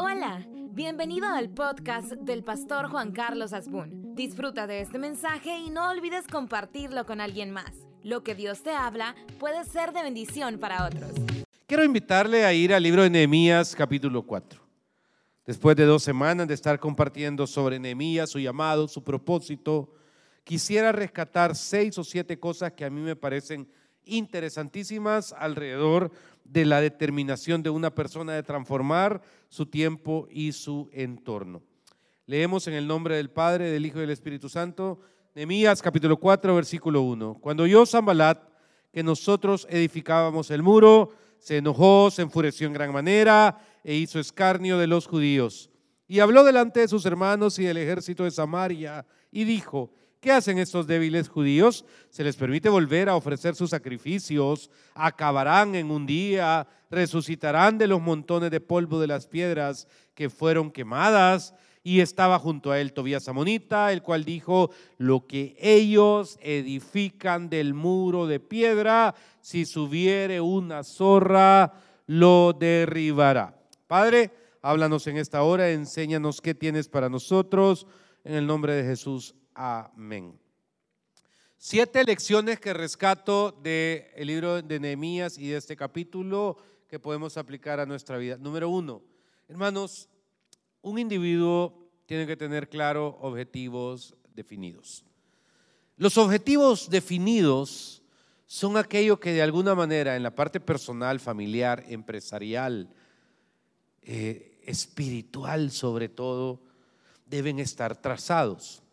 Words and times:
Hola, 0.00 0.46
bienvenido 0.70 1.26
al 1.26 1.50
podcast 1.50 2.12
del 2.12 2.44
pastor 2.44 2.88
Juan 2.88 3.10
Carlos 3.10 3.52
Asbun. 3.52 4.14
Disfruta 4.14 4.68
de 4.68 4.80
este 4.80 4.96
mensaje 4.96 5.58
y 5.58 5.70
no 5.70 5.90
olvides 5.90 6.28
compartirlo 6.28 7.04
con 7.04 7.20
alguien 7.20 7.50
más. 7.50 7.72
Lo 8.04 8.22
que 8.22 8.36
Dios 8.36 8.62
te 8.62 8.70
habla 8.70 9.16
puede 9.40 9.64
ser 9.64 9.92
de 9.92 10.04
bendición 10.04 10.60
para 10.60 10.86
otros. 10.86 11.10
Quiero 11.66 11.82
invitarle 11.82 12.44
a 12.44 12.52
ir 12.52 12.72
al 12.72 12.84
libro 12.84 13.02
de 13.02 13.10
Nehemías 13.10 13.74
capítulo 13.74 14.22
4. 14.22 14.60
Después 15.44 15.74
de 15.76 15.84
dos 15.84 16.04
semanas 16.04 16.46
de 16.46 16.54
estar 16.54 16.78
compartiendo 16.78 17.44
sobre 17.48 17.80
Nehemías, 17.80 18.30
su 18.30 18.38
llamado, 18.38 18.86
su 18.86 19.02
propósito, 19.02 19.92
quisiera 20.44 20.92
rescatar 20.92 21.56
seis 21.56 21.98
o 21.98 22.04
siete 22.04 22.38
cosas 22.38 22.72
que 22.74 22.84
a 22.84 22.90
mí 22.90 23.00
me 23.00 23.16
parecen 23.16 23.68
interesantísimas 24.04 25.32
alrededor 25.32 26.12
de 26.48 26.64
la 26.64 26.80
determinación 26.80 27.62
de 27.62 27.70
una 27.70 27.94
persona 27.94 28.32
de 28.32 28.42
transformar 28.42 29.20
su 29.48 29.66
tiempo 29.66 30.26
y 30.30 30.52
su 30.52 30.88
entorno. 30.92 31.62
Leemos 32.26 32.66
en 32.66 32.74
el 32.74 32.86
nombre 32.86 33.16
del 33.16 33.30
Padre, 33.30 33.70
del 33.70 33.86
Hijo 33.86 33.98
y 33.98 34.02
del 34.02 34.10
Espíritu 34.10 34.48
Santo, 34.48 35.00
Nehemías 35.34 35.82
capítulo 35.82 36.16
4, 36.16 36.54
versículo 36.54 37.02
1. 37.02 37.38
Cuando 37.40 37.62
oyó 37.62 37.86
Zambalat 37.86 38.42
que 38.92 39.02
nosotros 39.02 39.66
edificábamos 39.70 40.50
el 40.50 40.62
muro, 40.62 41.10
se 41.38 41.58
enojó, 41.58 42.10
se 42.10 42.22
enfureció 42.22 42.66
en 42.66 42.72
gran 42.72 42.92
manera 42.92 43.58
e 43.84 43.94
hizo 43.94 44.18
escarnio 44.18 44.78
de 44.78 44.86
los 44.86 45.06
judíos. 45.06 45.70
Y 46.08 46.20
habló 46.20 46.42
delante 46.42 46.80
de 46.80 46.88
sus 46.88 47.04
hermanos 47.06 47.58
y 47.58 47.64
del 47.64 47.76
ejército 47.76 48.24
de 48.24 48.30
Samaria 48.30 49.06
y 49.30 49.44
dijo, 49.44 49.92
¿Qué 50.20 50.32
hacen 50.32 50.58
estos 50.58 50.88
débiles 50.88 51.28
judíos? 51.28 51.84
Se 52.10 52.24
les 52.24 52.34
permite 52.34 52.68
volver 52.68 53.08
a 53.08 53.14
ofrecer 53.14 53.54
sus 53.54 53.70
sacrificios, 53.70 54.68
acabarán 54.92 55.76
en 55.76 55.92
un 55.92 56.06
día, 56.06 56.66
resucitarán 56.90 57.78
de 57.78 57.86
los 57.86 58.00
montones 58.00 58.50
de 58.50 58.60
polvo 58.60 58.98
de 58.98 59.06
las 59.06 59.28
piedras 59.28 59.86
que 60.14 60.28
fueron 60.28 60.72
quemadas. 60.72 61.54
Y 61.84 62.00
estaba 62.00 62.40
junto 62.40 62.72
a 62.72 62.80
él 62.80 62.92
Tobías 62.92 63.28
Amonita, 63.28 63.92
el 63.92 64.02
cual 64.02 64.24
dijo, 64.24 64.70
lo 64.98 65.26
que 65.28 65.56
ellos 65.60 66.36
edifican 66.42 67.48
del 67.48 67.72
muro 67.72 68.26
de 68.26 68.40
piedra, 68.40 69.14
si 69.40 69.64
subiere 69.64 70.40
una 70.40 70.82
zorra, 70.82 71.74
lo 72.06 72.52
derribará. 72.58 73.56
Padre, 73.86 74.32
háblanos 74.62 75.06
en 75.06 75.16
esta 75.16 75.44
hora, 75.44 75.70
enséñanos 75.70 76.40
qué 76.40 76.54
tienes 76.54 76.88
para 76.88 77.08
nosotros. 77.08 77.86
En 78.24 78.34
el 78.34 78.46
nombre 78.46 78.74
de 78.74 78.82
Jesús. 78.82 79.36
Amén. 79.60 80.38
Siete 81.56 82.04
lecciones 82.04 82.60
que 82.60 82.72
rescato 82.72 83.50
del 83.50 84.04
libro 84.24 84.62
de 84.62 84.78
Nehemías 84.78 85.36
y 85.36 85.48
de 85.48 85.56
este 85.56 85.74
capítulo 85.74 86.58
que 86.86 87.00
podemos 87.00 87.36
aplicar 87.36 87.80
a 87.80 87.84
nuestra 87.84 88.18
vida. 88.18 88.36
Número 88.38 88.68
uno, 88.68 89.02
hermanos, 89.48 90.08
un 90.80 91.00
individuo 91.00 91.90
tiene 92.06 92.24
que 92.24 92.36
tener 92.36 92.68
claro 92.68 93.18
objetivos 93.20 94.14
definidos. 94.32 95.04
Los 95.96 96.18
objetivos 96.18 96.88
definidos 96.88 98.04
son 98.46 98.76
aquellos 98.76 99.18
que 99.18 99.32
de 99.32 99.42
alguna 99.42 99.74
manera 99.74 100.14
en 100.14 100.22
la 100.22 100.36
parte 100.36 100.60
personal, 100.60 101.18
familiar, 101.18 101.82
empresarial, 101.88 102.94
eh, 104.02 104.60
espiritual 104.64 105.72
sobre 105.72 106.08
todo, 106.08 106.62
deben 107.26 107.58
estar 107.58 107.96
trazados. 108.00 108.84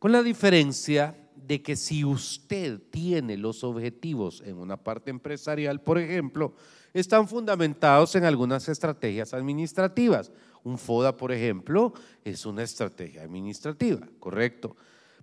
Con 0.00 0.12
la 0.12 0.22
diferencia 0.22 1.14
de 1.36 1.60
que 1.60 1.76
si 1.76 2.06
usted 2.06 2.80
tiene 2.90 3.36
los 3.36 3.62
objetivos 3.62 4.42
en 4.46 4.56
una 4.56 4.78
parte 4.78 5.10
empresarial, 5.10 5.82
por 5.82 5.98
ejemplo, 5.98 6.54
están 6.94 7.28
fundamentados 7.28 8.14
en 8.14 8.24
algunas 8.24 8.66
estrategias 8.70 9.34
administrativas. 9.34 10.32
Un 10.64 10.78
FODA, 10.78 11.18
por 11.18 11.32
ejemplo, 11.32 11.92
es 12.24 12.46
una 12.46 12.62
estrategia 12.62 13.24
administrativa, 13.24 14.00
correcto. 14.18 14.74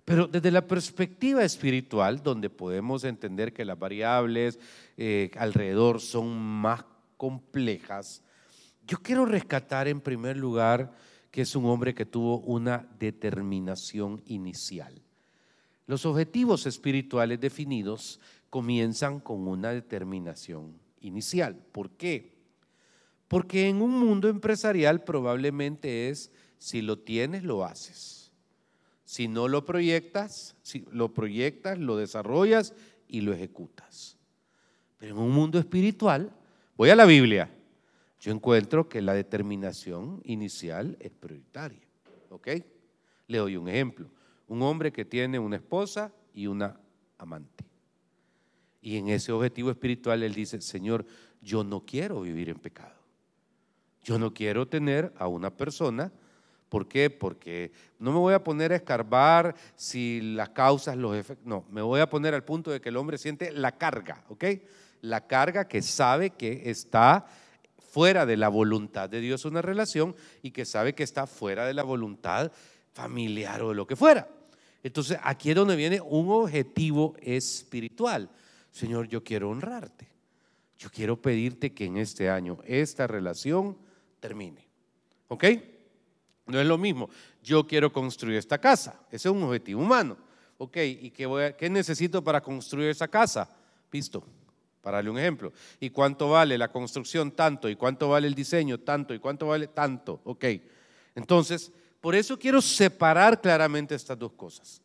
Pero 0.04 0.28
desde 0.28 0.52
la 0.52 0.64
perspectiva 0.64 1.42
espiritual, 1.42 2.22
donde 2.22 2.48
podemos 2.48 3.02
entender 3.02 3.52
que 3.52 3.64
las 3.64 3.80
variables 3.80 4.60
eh, 4.96 5.32
alrededor 5.36 6.00
son 6.00 6.38
más 6.38 6.84
complejas, 7.16 8.22
yo 8.86 8.98
quiero 8.98 9.26
rescatar 9.26 9.88
en 9.88 10.00
primer 10.00 10.36
lugar 10.36 10.92
que 11.30 11.42
es 11.42 11.54
un 11.54 11.66
hombre 11.66 11.94
que 11.94 12.06
tuvo 12.06 12.40
una 12.40 12.88
determinación 12.98 14.22
inicial. 14.26 15.02
Los 15.86 16.04
objetivos 16.06 16.66
espirituales 16.66 17.40
definidos 17.40 18.20
comienzan 18.50 19.20
con 19.20 19.46
una 19.46 19.70
determinación 19.70 20.78
inicial. 21.00 21.56
¿Por 21.72 21.90
qué? 21.90 22.36
Porque 23.26 23.68
en 23.68 23.82
un 23.82 23.90
mundo 23.90 24.28
empresarial 24.28 25.04
probablemente 25.04 26.08
es, 26.08 26.30
si 26.58 26.82
lo 26.82 26.98
tienes, 26.98 27.44
lo 27.44 27.64
haces. 27.64 28.32
Si 29.04 29.28
no 29.28 29.48
lo 29.48 29.64
proyectas, 29.64 30.56
si 30.62 30.84
lo 30.92 31.14
proyectas, 31.14 31.78
lo 31.78 31.96
desarrollas 31.96 32.74
y 33.06 33.20
lo 33.22 33.32
ejecutas. 33.32 34.16
Pero 34.98 35.14
en 35.14 35.22
un 35.22 35.30
mundo 35.30 35.58
espiritual, 35.58 36.32
voy 36.76 36.90
a 36.90 36.96
la 36.96 37.06
Biblia, 37.06 37.50
yo 38.20 38.32
encuentro 38.32 38.88
que 38.88 39.00
la 39.00 39.14
determinación 39.14 40.20
inicial 40.24 40.96
es 41.00 41.10
prioritaria. 41.10 41.86
¿Ok? 42.30 42.48
Le 43.28 43.38
doy 43.38 43.56
un 43.56 43.68
ejemplo. 43.68 44.10
Un 44.48 44.62
hombre 44.62 44.92
que 44.92 45.04
tiene 45.04 45.38
una 45.38 45.56
esposa 45.56 46.12
y 46.34 46.46
una 46.46 46.80
amante. 47.16 47.64
Y 48.80 48.96
en 48.96 49.08
ese 49.08 49.32
objetivo 49.32 49.70
espiritual 49.70 50.22
él 50.22 50.34
dice, 50.34 50.60
Señor, 50.60 51.04
yo 51.40 51.62
no 51.62 51.84
quiero 51.84 52.20
vivir 52.22 52.48
en 52.48 52.58
pecado. 52.58 52.94
Yo 54.02 54.18
no 54.18 54.32
quiero 54.32 54.66
tener 54.66 55.12
a 55.18 55.28
una 55.28 55.50
persona. 55.50 56.10
¿Por 56.68 56.88
qué? 56.88 57.10
Porque 57.10 57.72
no 57.98 58.12
me 58.12 58.18
voy 58.18 58.34
a 58.34 58.42
poner 58.42 58.72
a 58.72 58.76
escarbar 58.76 59.54
si 59.76 60.20
las 60.20 60.50
causas, 60.50 60.96
los 60.96 61.16
efectos. 61.16 61.46
No, 61.46 61.64
me 61.70 61.82
voy 61.82 62.00
a 62.00 62.08
poner 62.08 62.34
al 62.34 62.44
punto 62.44 62.70
de 62.70 62.80
que 62.80 62.88
el 62.88 62.96
hombre 62.96 63.18
siente 63.18 63.52
la 63.52 63.72
carga, 63.72 64.24
¿ok? 64.28 64.44
La 65.02 65.26
carga 65.26 65.68
que 65.68 65.82
sabe 65.82 66.30
que 66.30 66.70
está 66.70 67.26
fuera 67.88 68.26
de 68.26 68.36
la 68.36 68.48
voluntad 68.48 69.08
de 69.08 69.20
Dios 69.20 69.44
una 69.44 69.62
relación 69.62 70.14
y 70.42 70.50
que 70.50 70.64
sabe 70.64 70.94
que 70.94 71.02
está 71.02 71.26
fuera 71.26 71.66
de 71.66 71.74
la 71.74 71.82
voluntad 71.82 72.52
familiar 72.92 73.62
o 73.62 73.70
de 73.70 73.74
lo 73.74 73.86
que 73.86 73.96
fuera. 73.96 74.28
Entonces 74.82 75.18
aquí 75.22 75.50
es 75.50 75.56
donde 75.56 75.76
viene 75.76 76.00
un 76.00 76.30
objetivo 76.30 77.14
espiritual. 77.20 78.30
Señor, 78.70 79.08
yo 79.08 79.24
quiero 79.24 79.50
honrarte. 79.50 80.08
Yo 80.78 80.90
quiero 80.90 81.20
pedirte 81.20 81.72
que 81.72 81.86
en 81.86 81.96
este 81.96 82.30
año 82.30 82.58
esta 82.64 83.06
relación 83.06 83.76
termine. 84.20 84.68
¿Ok? 85.28 85.44
No 86.46 86.60
es 86.60 86.66
lo 86.66 86.78
mismo. 86.78 87.10
Yo 87.42 87.66
quiero 87.66 87.92
construir 87.92 88.36
esta 88.36 88.58
casa. 88.58 89.00
Ese 89.10 89.28
es 89.28 89.34
un 89.34 89.42
objetivo 89.42 89.82
humano. 89.82 90.16
¿Ok? 90.58 90.76
¿Y 90.76 91.10
qué, 91.10 91.68
necesito 91.70 92.22
para 92.22 92.40
construir 92.40 92.90
esa 92.90 93.08
casa? 93.08 93.48
Visto 93.90 94.24
para 94.88 94.96
darle 94.96 95.10
un 95.10 95.18
ejemplo. 95.18 95.52
¿Y 95.80 95.90
cuánto 95.90 96.30
vale 96.30 96.56
la 96.56 96.72
construcción? 96.72 97.30
Tanto. 97.32 97.68
¿Y 97.68 97.76
cuánto 97.76 98.08
vale 98.08 98.26
el 98.26 98.34
diseño? 98.34 98.78
Tanto. 98.78 99.12
¿Y 99.12 99.18
cuánto 99.18 99.48
vale? 99.48 99.66
Tanto. 99.66 100.22
Ok. 100.24 100.46
Entonces, 101.14 101.70
por 102.00 102.14
eso 102.14 102.38
quiero 102.38 102.62
separar 102.62 103.38
claramente 103.38 103.94
estas 103.94 104.18
dos 104.18 104.32
cosas. 104.32 104.80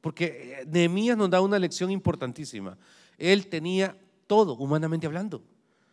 Porque 0.00 0.60
eh, 0.60 0.64
Nehemías 0.64 1.16
nos 1.16 1.28
da 1.28 1.40
una 1.40 1.58
lección 1.58 1.90
importantísima. 1.90 2.78
Él 3.18 3.48
tenía 3.48 3.96
todo, 4.28 4.54
humanamente 4.54 5.08
hablando. 5.08 5.42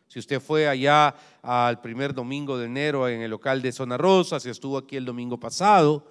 Si 0.07 0.19
usted 0.19 0.39
fue 0.39 0.67
allá 0.67 1.15
al 1.41 1.81
primer 1.81 2.13
domingo 2.13 2.59
de 2.59 2.67
enero 2.67 3.09
en 3.09 3.21
el 3.21 3.31
local 3.31 3.63
de 3.63 3.71
Zona 3.71 3.97
Rosa, 3.97 4.39
si 4.39 4.47
estuvo 4.47 4.77
aquí 4.77 4.95
el 4.95 5.05
domingo 5.05 5.39
pasado, 5.39 6.05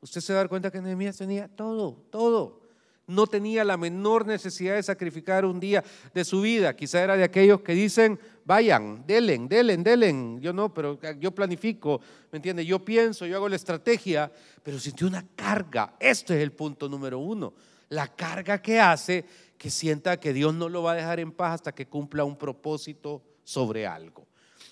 usted 0.00 0.20
se 0.20 0.32
da 0.32 0.48
cuenta 0.48 0.72
que 0.72 0.80
Nehemías 0.80 1.16
tenía 1.16 1.46
todo, 1.46 2.02
todo 2.10 2.65
no 3.06 3.26
tenía 3.26 3.64
la 3.64 3.76
menor 3.76 4.26
necesidad 4.26 4.74
de 4.74 4.82
sacrificar 4.82 5.44
un 5.44 5.60
día 5.60 5.84
de 6.12 6.24
su 6.24 6.40
vida. 6.40 6.74
Quizá 6.74 7.02
era 7.02 7.16
de 7.16 7.24
aquellos 7.24 7.60
que 7.60 7.72
dicen, 7.72 8.18
vayan, 8.44 9.04
delen, 9.06 9.48
delen, 9.48 9.82
delen. 9.84 10.40
Yo 10.40 10.52
no, 10.52 10.74
pero 10.74 10.98
yo 11.18 11.32
planifico, 11.32 12.00
¿me 12.32 12.36
entiende? 12.36 12.66
Yo 12.66 12.84
pienso, 12.84 13.26
yo 13.26 13.36
hago 13.36 13.48
la 13.48 13.56
estrategia, 13.56 14.30
pero 14.62 14.78
sintió 14.78 15.06
una 15.06 15.24
carga. 15.36 15.94
Este 16.00 16.36
es 16.36 16.42
el 16.42 16.52
punto 16.52 16.88
número 16.88 17.18
uno. 17.18 17.54
La 17.90 18.08
carga 18.08 18.60
que 18.60 18.80
hace 18.80 19.24
que 19.56 19.70
sienta 19.70 20.18
que 20.18 20.32
Dios 20.32 20.52
no 20.54 20.68
lo 20.68 20.82
va 20.82 20.92
a 20.92 20.96
dejar 20.96 21.20
en 21.20 21.32
paz 21.32 21.54
hasta 21.54 21.74
que 21.74 21.86
cumpla 21.86 22.24
un 22.24 22.36
propósito 22.36 23.22
sobre 23.44 23.86
algo. 23.86 24.26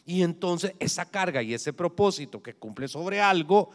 Y 0.05 0.23
entonces 0.23 0.75
esa 0.79 1.07
carga 1.07 1.43
y 1.43 1.55
ese 1.55 1.73
propósito 1.73 2.43
que 2.43 2.55
cumple 2.55 2.89
sobre 2.89 3.21
algo, 3.21 3.71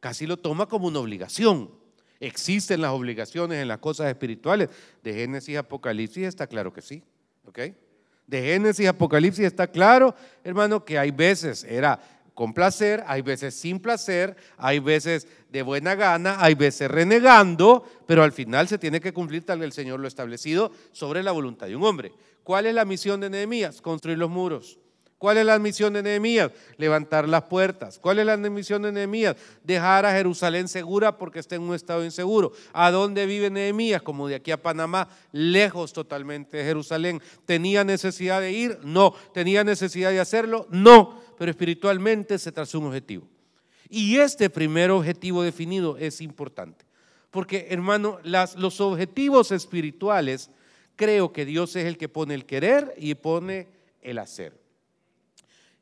casi 0.00 0.26
lo 0.26 0.38
toma 0.38 0.66
como 0.66 0.88
una 0.88 0.98
obligación. 0.98 1.79
¿Existen 2.20 2.82
las 2.82 2.92
obligaciones 2.92 3.62
en 3.62 3.68
las 3.68 3.78
cosas 3.78 4.08
espirituales? 4.08 4.68
De 5.02 5.14
Génesis 5.14 5.56
Apocalipsis 5.56 6.26
está 6.26 6.46
claro 6.46 6.72
que 6.72 6.82
sí. 6.82 7.02
¿Ok? 7.46 7.58
De 8.26 8.42
Génesis 8.42 8.86
Apocalipsis 8.86 9.46
está 9.46 9.66
claro, 9.66 10.14
hermano, 10.44 10.84
que 10.84 10.98
hay 10.98 11.10
veces 11.10 11.64
era 11.64 11.98
con 12.34 12.54
placer, 12.54 13.02
hay 13.06 13.22
veces 13.22 13.54
sin 13.54 13.80
placer, 13.80 14.34
hay 14.56 14.78
veces 14.78 15.26
de 15.50 15.62
buena 15.62 15.94
gana, 15.94 16.36
hay 16.38 16.54
veces 16.54 16.90
renegando, 16.90 17.84
pero 18.06 18.22
al 18.22 18.32
final 18.32 18.66
se 18.66 18.78
tiene 18.78 19.00
que 19.00 19.12
cumplir 19.12 19.44
tal 19.44 19.62
el 19.62 19.72
Señor 19.72 20.00
lo 20.00 20.08
establecido 20.08 20.72
sobre 20.92 21.22
la 21.22 21.32
voluntad 21.32 21.66
de 21.66 21.76
un 21.76 21.84
hombre. 21.84 22.12
¿Cuál 22.42 22.66
es 22.66 22.74
la 22.74 22.84
misión 22.84 23.20
de 23.20 23.30
Nehemías? 23.30 23.82
Construir 23.82 24.16
los 24.16 24.30
muros. 24.30 24.78
¿Cuál 25.20 25.36
es 25.36 25.44
la 25.44 25.58
misión 25.58 25.92
de 25.92 26.02
Nehemías? 26.02 26.50
Levantar 26.78 27.28
las 27.28 27.42
puertas. 27.42 27.98
¿Cuál 27.98 28.20
es 28.20 28.24
la 28.24 28.38
misión 28.38 28.80
de 28.80 28.90
Nehemías? 28.90 29.36
Dejar 29.62 30.06
a 30.06 30.12
Jerusalén 30.12 30.66
segura 30.66 31.18
porque 31.18 31.40
está 31.40 31.56
en 31.56 31.60
un 31.60 31.74
estado 31.74 32.02
inseguro. 32.02 32.52
¿A 32.72 32.90
dónde 32.90 33.26
vive 33.26 33.50
Nehemías? 33.50 34.00
Como 34.00 34.28
de 34.28 34.36
aquí 34.36 34.50
a 34.50 34.62
Panamá, 34.62 35.10
lejos 35.30 35.92
totalmente 35.92 36.56
de 36.56 36.64
Jerusalén. 36.64 37.20
¿Tenía 37.44 37.84
necesidad 37.84 38.40
de 38.40 38.52
ir? 38.52 38.78
No. 38.82 39.14
¿Tenía 39.34 39.62
necesidad 39.62 40.10
de 40.10 40.20
hacerlo? 40.20 40.66
No. 40.70 41.20
Pero 41.36 41.50
espiritualmente 41.50 42.38
se 42.38 42.50
trazó 42.50 42.78
un 42.78 42.86
objetivo. 42.86 43.28
Y 43.90 44.16
este 44.16 44.48
primer 44.48 44.90
objetivo 44.90 45.42
definido 45.42 45.98
es 45.98 46.22
importante. 46.22 46.86
Porque, 47.30 47.66
hermano, 47.68 48.20
los 48.24 48.80
objetivos 48.80 49.52
espirituales, 49.52 50.48
creo 50.96 51.30
que 51.30 51.44
Dios 51.44 51.76
es 51.76 51.84
el 51.84 51.98
que 51.98 52.08
pone 52.08 52.32
el 52.32 52.46
querer 52.46 52.94
y 52.96 53.14
pone 53.16 53.68
el 54.00 54.18
hacer 54.18 54.59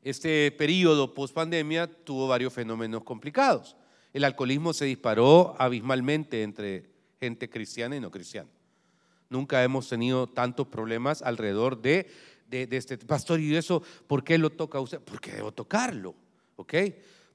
este 0.03 0.51
periodo 0.51 1.13
post 1.13 1.33
pandemia 1.33 1.87
tuvo 1.87 2.27
varios 2.27 2.53
fenómenos 2.53 3.03
complicados. 3.03 3.75
El 4.13 4.23
alcoholismo 4.23 4.73
se 4.73 4.85
disparó 4.85 5.55
abismalmente 5.59 6.43
entre 6.43 6.89
gente 7.19 7.49
cristiana 7.49 7.95
y 7.95 7.99
no 7.99 8.09
cristiana. 8.09 8.49
Nunca 9.29 9.63
hemos 9.63 9.87
tenido 9.87 10.27
tantos 10.27 10.67
problemas 10.67 11.21
alrededor 11.21 11.81
de, 11.81 12.07
este 12.49 12.97
pastor. 12.97 13.39
¿Y 13.39 13.55
eso 13.55 13.83
por 14.07 14.23
qué 14.23 14.37
lo 14.37 14.49
toca 14.49 14.79
usted? 14.79 14.99
Porque 14.99 15.31
debo 15.31 15.51
tocarlo, 15.51 16.15
¿ok? 16.55 16.73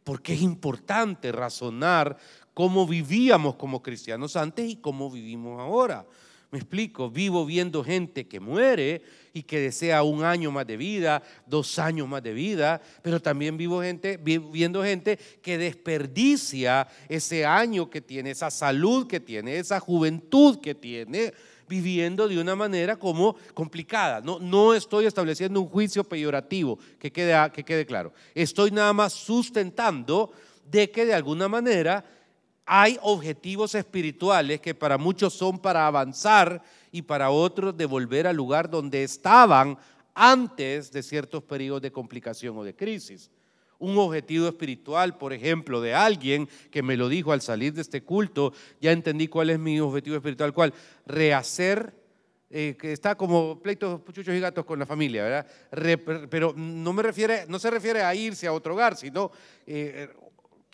Porque 0.02 0.34
es 0.34 0.42
importante 0.42 1.30
razonar 1.30 2.16
cómo 2.52 2.86
vivíamos 2.86 3.54
como 3.54 3.82
cristianos 3.82 4.34
antes 4.34 4.68
y 4.68 4.76
cómo 4.76 5.10
vivimos 5.10 5.60
ahora. 5.60 6.04
Me 6.54 6.60
explico, 6.60 7.10
vivo 7.10 7.44
viendo 7.44 7.82
gente 7.82 8.28
que 8.28 8.38
muere 8.38 9.02
y 9.32 9.42
que 9.42 9.58
desea 9.58 10.04
un 10.04 10.22
año 10.22 10.52
más 10.52 10.64
de 10.64 10.76
vida, 10.76 11.20
dos 11.48 11.80
años 11.80 12.06
más 12.06 12.22
de 12.22 12.32
vida, 12.32 12.80
pero 13.02 13.20
también 13.20 13.56
vivo 13.56 13.82
gente, 13.82 14.18
viendo 14.18 14.84
gente 14.84 15.18
que 15.42 15.58
desperdicia 15.58 16.86
ese 17.08 17.44
año 17.44 17.90
que 17.90 18.00
tiene, 18.00 18.30
esa 18.30 18.52
salud 18.52 19.08
que 19.08 19.18
tiene, 19.18 19.58
esa 19.58 19.80
juventud 19.80 20.60
que 20.60 20.76
tiene, 20.76 21.34
viviendo 21.68 22.28
de 22.28 22.38
una 22.38 22.54
manera 22.54 22.94
como 23.00 23.34
complicada. 23.52 24.20
No, 24.20 24.38
no 24.38 24.74
estoy 24.74 25.06
estableciendo 25.06 25.60
un 25.60 25.66
juicio 25.66 26.04
peyorativo, 26.04 26.78
que 27.00 27.10
quede, 27.10 27.50
que 27.50 27.64
quede 27.64 27.84
claro. 27.84 28.12
Estoy 28.32 28.70
nada 28.70 28.92
más 28.92 29.12
sustentando 29.12 30.30
de 30.70 30.88
que 30.88 31.04
de 31.04 31.14
alguna 31.14 31.48
manera 31.48 32.04
hay 32.66 32.98
objetivos 33.02 33.74
espirituales 33.74 34.60
que 34.60 34.74
para 34.74 34.98
muchos 34.98 35.34
son 35.34 35.58
para 35.58 35.86
avanzar 35.86 36.62
y 36.90 37.02
para 37.02 37.30
otros 37.30 37.76
de 37.76 37.86
volver 37.86 38.26
al 38.26 38.36
lugar 38.36 38.70
donde 38.70 39.02
estaban 39.02 39.76
antes 40.14 40.92
de 40.92 41.02
ciertos 41.02 41.42
periodos 41.42 41.82
de 41.82 41.92
complicación 41.92 42.56
o 42.56 42.64
de 42.64 42.74
crisis. 42.74 43.30
Un 43.78 43.98
objetivo 43.98 44.46
espiritual, 44.46 45.18
por 45.18 45.32
ejemplo, 45.32 45.80
de 45.80 45.92
alguien 45.92 46.48
que 46.70 46.82
me 46.82 46.96
lo 46.96 47.08
dijo 47.08 47.32
al 47.32 47.42
salir 47.42 47.74
de 47.74 47.82
este 47.82 48.02
culto, 48.02 48.52
ya 48.80 48.92
entendí 48.92 49.28
cuál 49.28 49.50
es 49.50 49.58
mi 49.58 49.80
objetivo 49.80 50.16
espiritual, 50.16 50.54
cuál, 50.54 50.72
rehacer, 51.04 51.92
eh, 52.48 52.76
que 52.78 52.92
está 52.92 53.16
como 53.16 53.60
pleitos, 53.60 54.00
puchuchos 54.00 54.32
y 54.32 54.38
gatos 54.38 54.64
con 54.64 54.78
la 54.78 54.86
familia, 54.86 55.24
¿verdad? 55.24 56.28
pero 56.30 56.54
no, 56.56 56.92
me 56.92 57.02
refiere, 57.02 57.46
no 57.48 57.58
se 57.58 57.68
refiere 57.68 58.02
a 58.02 58.14
irse 58.14 58.46
a 58.46 58.52
otro 58.52 58.74
hogar, 58.74 58.96
sino 58.96 59.32
eh, 59.66 60.08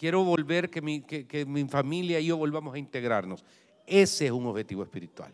quiero 0.00 0.24
volver, 0.24 0.70
que 0.70 0.80
mi, 0.80 1.02
que, 1.02 1.44
mi 1.44 1.62
familia 1.66 2.18
y 2.20 2.24
yo 2.24 2.38
volvamos 2.38 2.74
a 2.74 2.78
integrarnos. 2.78 3.44
Ese 3.86 4.24
es 4.24 4.32
un 4.32 4.46
objetivo 4.46 4.82
espiritual. 4.82 5.30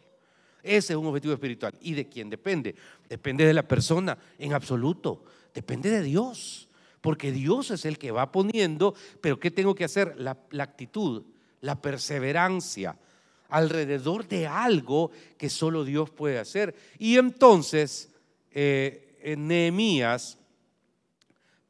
Ese 0.60 0.92
es 0.92 0.96
un 0.96 1.06
objetivo 1.06 1.34
espiritual. 1.34 1.72
¿Y 1.80 1.94
de 1.94 2.08
quién 2.08 2.28
depende? 2.28 2.74
Depende 3.08 3.46
de 3.46 3.54
la 3.54 3.62
persona 3.62 4.18
en 4.36 4.54
absoluto. 4.54 5.22
Depende 5.54 5.88
de 5.88 6.02
Dios. 6.02 6.68
Porque 7.00 7.30
Dios 7.30 7.70
es 7.70 7.84
el 7.84 7.96
que 7.96 8.10
va 8.10 8.32
poniendo, 8.32 8.96
pero 9.20 9.38
¿qué 9.38 9.52
tengo 9.52 9.72
que 9.76 9.84
hacer? 9.84 10.16
La, 10.18 10.36
actitud, 10.58 11.22
la 11.60 11.80
perseverancia 11.80 12.98
alrededor 13.48 14.26
de 14.26 14.48
algo 14.48 15.12
que 15.38 15.48
solo 15.48 15.84
Dios 15.84 16.10
puede 16.10 16.40
hacer. 16.40 16.74
Y 16.98 17.18
entonces, 17.18 18.10
eh, 18.50 19.36
Nehemías 19.38 20.38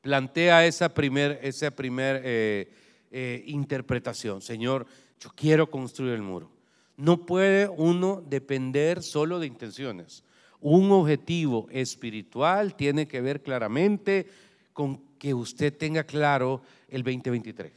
plantea 0.00 0.64
esa 0.64 0.94
primer, 0.94 1.38
esa 1.42 1.70
primer 1.70 2.22
eh, 2.24 2.70
eh, 3.18 3.42
interpretación. 3.46 4.42
Señor, 4.42 4.86
yo 5.18 5.30
quiero 5.34 5.70
construir 5.70 6.12
el 6.12 6.20
muro. 6.20 6.50
No 6.98 7.24
puede 7.24 7.66
uno 7.66 8.22
depender 8.28 9.02
solo 9.02 9.38
de 9.38 9.46
intenciones. 9.46 10.22
Un 10.60 10.90
objetivo 10.90 11.66
espiritual 11.70 12.76
tiene 12.76 13.08
que 13.08 13.22
ver 13.22 13.42
claramente 13.42 14.26
con 14.74 15.00
que 15.18 15.32
usted 15.32 15.74
tenga 15.74 16.04
claro 16.04 16.60
el 16.90 17.02
2023. 17.02 17.72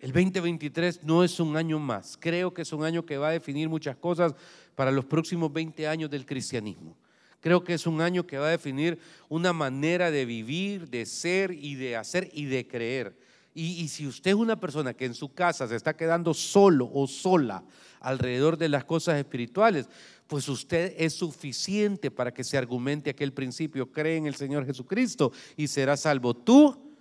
El 0.00 0.12
2023 0.12 1.02
no 1.04 1.24
es 1.24 1.40
un 1.40 1.56
año 1.56 1.78
más. 1.78 2.18
Creo 2.20 2.52
que 2.52 2.60
es 2.60 2.74
un 2.74 2.84
año 2.84 3.06
que 3.06 3.16
va 3.16 3.28
a 3.28 3.32
definir 3.32 3.70
muchas 3.70 3.96
cosas 3.96 4.34
para 4.74 4.90
los 4.90 5.06
próximos 5.06 5.50
20 5.50 5.88
años 5.88 6.10
del 6.10 6.26
cristianismo. 6.26 6.94
Creo 7.40 7.64
que 7.64 7.72
es 7.72 7.86
un 7.86 8.02
año 8.02 8.26
que 8.26 8.36
va 8.36 8.48
a 8.48 8.50
definir 8.50 8.98
una 9.30 9.54
manera 9.54 10.10
de 10.10 10.26
vivir, 10.26 10.90
de 10.90 11.06
ser 11.06 11.52
y 11.52 11.76
de 11.76 11.96
hacer 11.96 12.28
y 12.34 12.44
de 12.44 12.66
creer. 12.68 13.25
Y, 13.58 13.88
si 13.88 14.06
usted 14.06 14.32
es 14.32 14.36
una 14.36 14.60
persona 14.60 14.92
que 14.92 15.06
en 15.06 15.14
su 15.14 15.32
casa 15.32 15.66
se 15.66 15.76
está 15.76 15.96
quedando 15.96 16.34
solo 16.34 16.90
o 16.92 17.06
sola 17.06 17.64
alrededor 18.00 18.58
de 18.58 18.68
las 18.68 18.84
cosas 18.84 19.16
espirituales, 19.16 19.88
pues 20.26 20.46
usted 20.50 20.94
es 20.98 21.14
suficiente 21.14 22.10
para 22.10 22.34
que 22.34 22.44
se 22.44 22.58
argumente 22.58 23.08
aquel 23.08 23.32
principio, 23.32 23.90
cree 23.90 24.18
en 24.18 24.26
el 24.26 24.34
Señor 24.34 24.66
Jesucristo 24.66 25.32
y 25.56 25.68
será 25.68 25.96
salvo 25.96 26.34
tú 26.34 26.94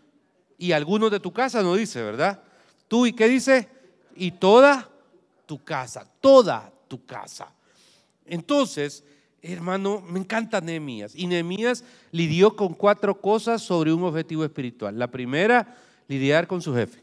y 0.58 0.72
algunos 0.72 1.12
de 1.12 1.20
tu 1.20 1.34
casa, 1.34 1.62
no 1.62 1.76
dice, 1.76 2.02
¿verdad? 2.02 2.42
Tú 2.88 3.06
y 3.06 3.12
qué 3.12 3.28
dice? 3.28 3.68
Y 4.16 4.32
toda 4.32 4.90
tu 5.46 5.62
casa, 5.62 6.10
toda 6.22 6.72
tu 6.88 7.06
casa. 7.06 7.52
Entonces, 8.26 9.04
hermano, 9.42 10.00
me 10.00 10.20
encanta 10.20 10.62
Nehemías. 10.62 11.16
Y 11.16 11.28
Nehemías 11.28 11.84
lidió 12.12 12.56
con 12.56 12.74
cuatro 12.74 13.20
cosas 13.20 13.62
sobre 13.62 13.92
un 13.92 14.04
objetivo 14.04 14.46
espiritual. 14.46 14.98
La 14.98 15.12
primera, 15.12 15.76
lidiar 16.08 16.48
con 16.48 16.62
su 16.62 16.74
jefe. 16.74 17.02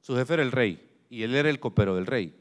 Su 0.00 0.16
jefe 0.16 0.34
era 0.34 0.42
el 0.42 0.52
rey 0.52 0.80
y 1.08 1.22
él 1.22 1.34
era 1.34 1.48
el 1.48 1.60
copero 1.60 1.94
del 1.94 2.06
rey. 2.06 2.34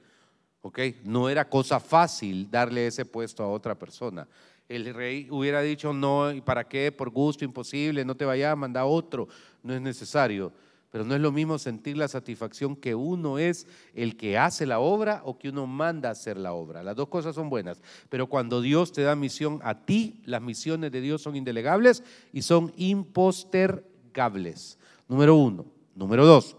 ¿Ok? 0.62 0.80
No 1.04 1.30
era 1.30 1.50
cosa 1.50 1.80
fácil 1.80 2.50
darle 2.50 2.88
ese 2.88 3.06
puesto 3.06 3.44
a 3.44 3.50
otra 3.50 3.78
persona. 3.78 4.28
El 4.70 4.94
rey 4.94 5.28
hubiera 5.30 5.62
dicho, 5.62 5.94
no, 5.94 6.32
¿y 6.32 6.42
para 6.42 6.68
qué? 6.68 6.92
Por 6.92 7.10
gusto, 7.10 7.44
imposible, 7.44 8.06
no 8.06 8.16
te 8.16 8.26
vayas, 8.26 8.58
manda 8.58 8.86
otro. 8.86 9.28
No 9.62 9.74
es 9.74 9.82
necesario. 9.82 10.54
Pero 10.90 11.04
no 11.04 11.16
es 11.16 11.22
lo 11.22 11.32
mismo 11.32 11.58
sentir 11.58 11.98
la 11.98 12.08
satisfacción 12.08 12.76
que 12.76 12.94
uno 12.94 13.40
es 13.40 13.66
el 13.96 14.16
que 14.16 14.38
hace 14.38 14.68
la 14.68 14.80
obra 14.80 15.22
o 15.26 15.40
que 15.40 15.50
uno 15.50 15.66
manda 15.66 16.12
hacer 16.12 16.38
la 16.38 16.54
obra. 16.54 16.84
Las 16.84 16.96
dos 16.96 17.08
cosas 17.08 17.34
son 17.34 17.50
buenas. 17.50 17.82
Pero 18.10 18.28
cuando 18.28 18.62
Dios 18.62 18.92
te 18.92 19.02
da 19.02 19.16
misión 19.16 19.60
a 19.64 19.86
ti, 19.86 20.22
las 20.26 20.42
misiones 20.42 20.92
de 20.92 21.02
Dios 21.02 21.22
son 21.22 21.36
indelegables 21.36 22.04
y 22.32 22.44
son 22.44 22.72
impostergables. 22.78 24.78
Número 25.08 25.36
uno. 25.36 25.66
Número 25.96 26.26
dos, 26.26 26.58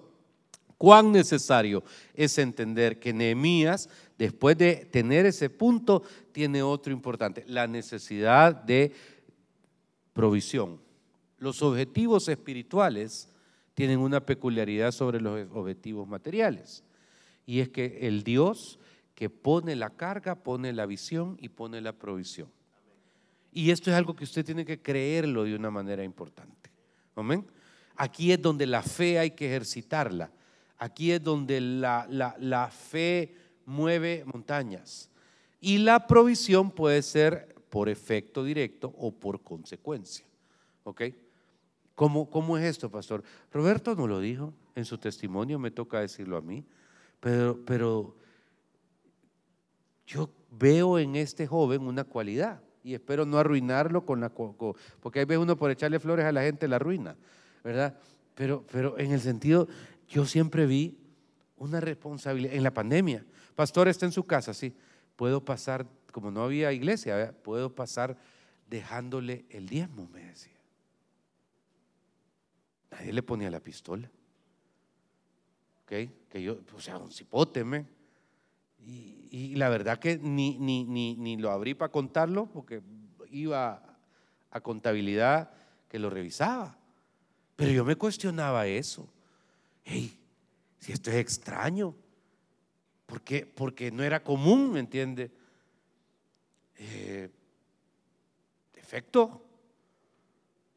cuán 0.78 1.12
necesario 1.12 1.82
es 2.14 2.38
entender 2.38 2.98
que 2.98 3.12
Nehemías, 3.12 3.88
después 4.18 4.56
de 4.56 4.84
tener 4.86 5.26
ese 5.26 5.50
punto, 5.50 6.02
tiene 6.32 6.62
otro 6.62 6.92
importante, 6.92 7.44
la 7.46 7.66
necesidad 7.66 8.54
de 8.54 8.92
provisión. 10.12 10.80
Los 11.38 11.62
objetivos 11.62 12.28
espirituales 12.28 13.28
tienen 13.74 13.98
una 13.98 14.24
peculiaridad 14.24 14.92
sobre 14.92 15.20
los 15.20 15.48
objetivos 15.52 16.06
materiales, 16.06 16.84
y 17.46 17.60
es 17.60 17.68
que 17.68 17.98
el 18.02 18.22
Dios 18.22 18.78
que 19.14 19.30
pone 19.30 19.76
la 19.76 19.90
carga, 19.90 20.34
pone 20.34 20.72
la 20.72 20.86
visión 20.86 21.36
y 21.40 21.48
pone 21.48 21.80
la 21.80 21.92
provisión. 21.92 22.48
Y 23.52 23.70
esto 23.70 23.90
es 23.90 23.96
algo 23.96 24.16
que 24.16 24.24
usted 24.24 24.44
tiene 24.44 24.64
que 24.64 24.80
creerlo 24.82 25.44
de 25.44 25.54
una 25.54 25.70
manera 25.70 26.02
importante. 26.02 26.70
Amén. 27.14 27.46
Aquí 27.96 28.32
es 28.32 28.40
donde 28.40 28.66
la 28.66 28.82
fe 28.82 29.18
hay 29.18 29.32
que 29.32 29.46
ejercitarla. 29.46 30.30
Aquí 30.78 31.12
es 31.12 31.22
donde 31.22 31.60
la, 31.60 32.70
fe 32.70 33.34
mueve 33.64 34.24
montañas. 34.26 35.10
Y 35.60 35.78
la 35.78 36.06
provisión 36.06 36.70
puede 36.70 37.02
ser 37.02 37.54
por 37.70 37.88
efecto 37.88 38.44
directo 38.44 38.94
o 38.98 39.12
por 39.12 39.42
consecuencia. 39.42 40.26
¿Ok? 40.82 41.02
¿Cómo, 41.94 42.28
¿Cómo, 42.28 42.58
es 42.58 42.64
esto, 42.64 42.90
pastor? 42.90 43.22
Roberto 43.52 43.94
no 43.94 44.06
lo 44.06 44.20
dijo 44.20 44.52
en 44.74 44.84
su 44.84 44.98
testimonio, 44.98 45.58
me 45.58 45.70
toca 45.70 46.00
decirlo 46.00 46.36
a 46.36 46.40
mí, 46.40 46.64
pero, 47.20 47.64
pero 47.64 48.16
yo 50.06 50.28
veo 50.50 50.98
en 50.98 51.16
este 51.16 51.46
joven 51.46 51.82
una 51.82 52.04
cualidad 52.04 52.60
y 52.82 52.94
espero 52.94 53.24
no 53.24 53.38
arruinarlo 53.38 54.04
con 54.04 54.20
la... 54.20 54.30
Porque 54.30 55.20
hay 55.20 55.24
veces 55.24 55.42
uno 55.42 55.56
por 55.56 55.70
echarle 55.70 55.98
flores 55.98 56.26
a 56.26 56.32
la 56.32 56.42
gente 56.42 56.68
la 56.68 56.76
arruina. 56.76 57.16
¿Verdad? 57.64 57.98
Pero, 58.34 58.64
pero 58.70 58.98
en 58.98 59.10
el 59.10 59.20
sentido, 59.20 59.66
yo 60.08 60.26
siempre 60.26 60.66
vi 60.66 60.98
una 61.56 61.80
responsabilidad 61.80 62.54
en 62.54 62.62
la 62.62 62.74
pandemia. 62.74 63.24
Pastor 63.56 63.88
está 63.88 64.04
en 64.04 64.12
su 64.12 64.24
casa, 64.24 64.52
sí. 64.52 64.76
Puedo 65.16 65.44
pasar, 65.44 65.86
como 66.12 66.30
no 66.30 66.42
había 66.42 66.72
iglesia, 66.72 67.34
puedo 67.42 67.74
pasar 67.74 68.16
dejándole 68.68 69.46
el 69.48 69.68
diezmo, 69.68 70.08
me 70.12 70.24
decía. 70.24 70.52
nadie 72.90 73.12
le 73.12 73.22
ponía 73.22 73.50
la 73.50 73.60
pistola. 73.60 74.10
¿Ok? 75.82 75.92
Que 76.28 76.42
yo, 76.42 76.58
o 76.76 76.80
sea, 76.80 76.98
un 76.98 77.12
cipote, 77.12 77.64
me. 77.64 77.86
Y, 78.80 79.54
la 79.56 79.68
verdad 79.68 79.98
que 79.98 80.18
ni, 80.18 80.58
ni, 80.58 80.84
ni, 80.84 81.16
ni 81.16 81.36
lo 81.36 81.50
abrí 81.50 81.74
para 81.74 81.90
contarlo, 81.90 82.46
porque 82.46 82.82
iba 83.30 83.82
a 84.50 84.60
contabilidad 84.60 85.50
que 85.88 85.98
lo 85.98 86.10
revisaba. 86.10 86.78
Pero 87.56 87.70
yo 87.70 87.84
me 87.84 87.96
cuestionaba 87.96 88.66
eso. 88.66 89.08
Hey, 89.84 90.18
si 90.78 90.92
esto 90.92 91.10
es 91.10 91.16
extraño, 91.16 91.94
¿por 93.06 93.22
qué? 93.22 93.46
Porque 93.46 93.90
no 93.90 94.02
era 94.02 94.22
común, 94.22 94.72
¿me 94.72 94.80
entiende? 94.80 95.30
Eh, 96.76 97.30
efecto, 98.74 99.44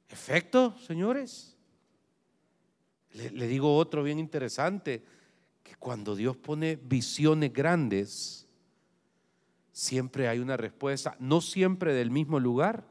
efecto, 0.10 0.78
señores. 0.80 1.56
le 3.14 3.48
digo 3.48 3.76
otro 3.76 4.04
bien 4.04 4.20
interesante, 4.20 5.04
que 5.64 5.76
cuando 5.76 6.16
Dios 6.16 6.38
pone 6.38 6.76
visiones 6.76 7.52
grandes, 7.52 8.48
siempre 9.78 10.28
hay 10.28 10.40
una 10.40 10.58
respuesta, 10.58 11.16
no 11.20 11.42
siempre 11.42 11.94
del 11.94 12.10
mismo 12.10 12.40
lugar, 12.40 12.86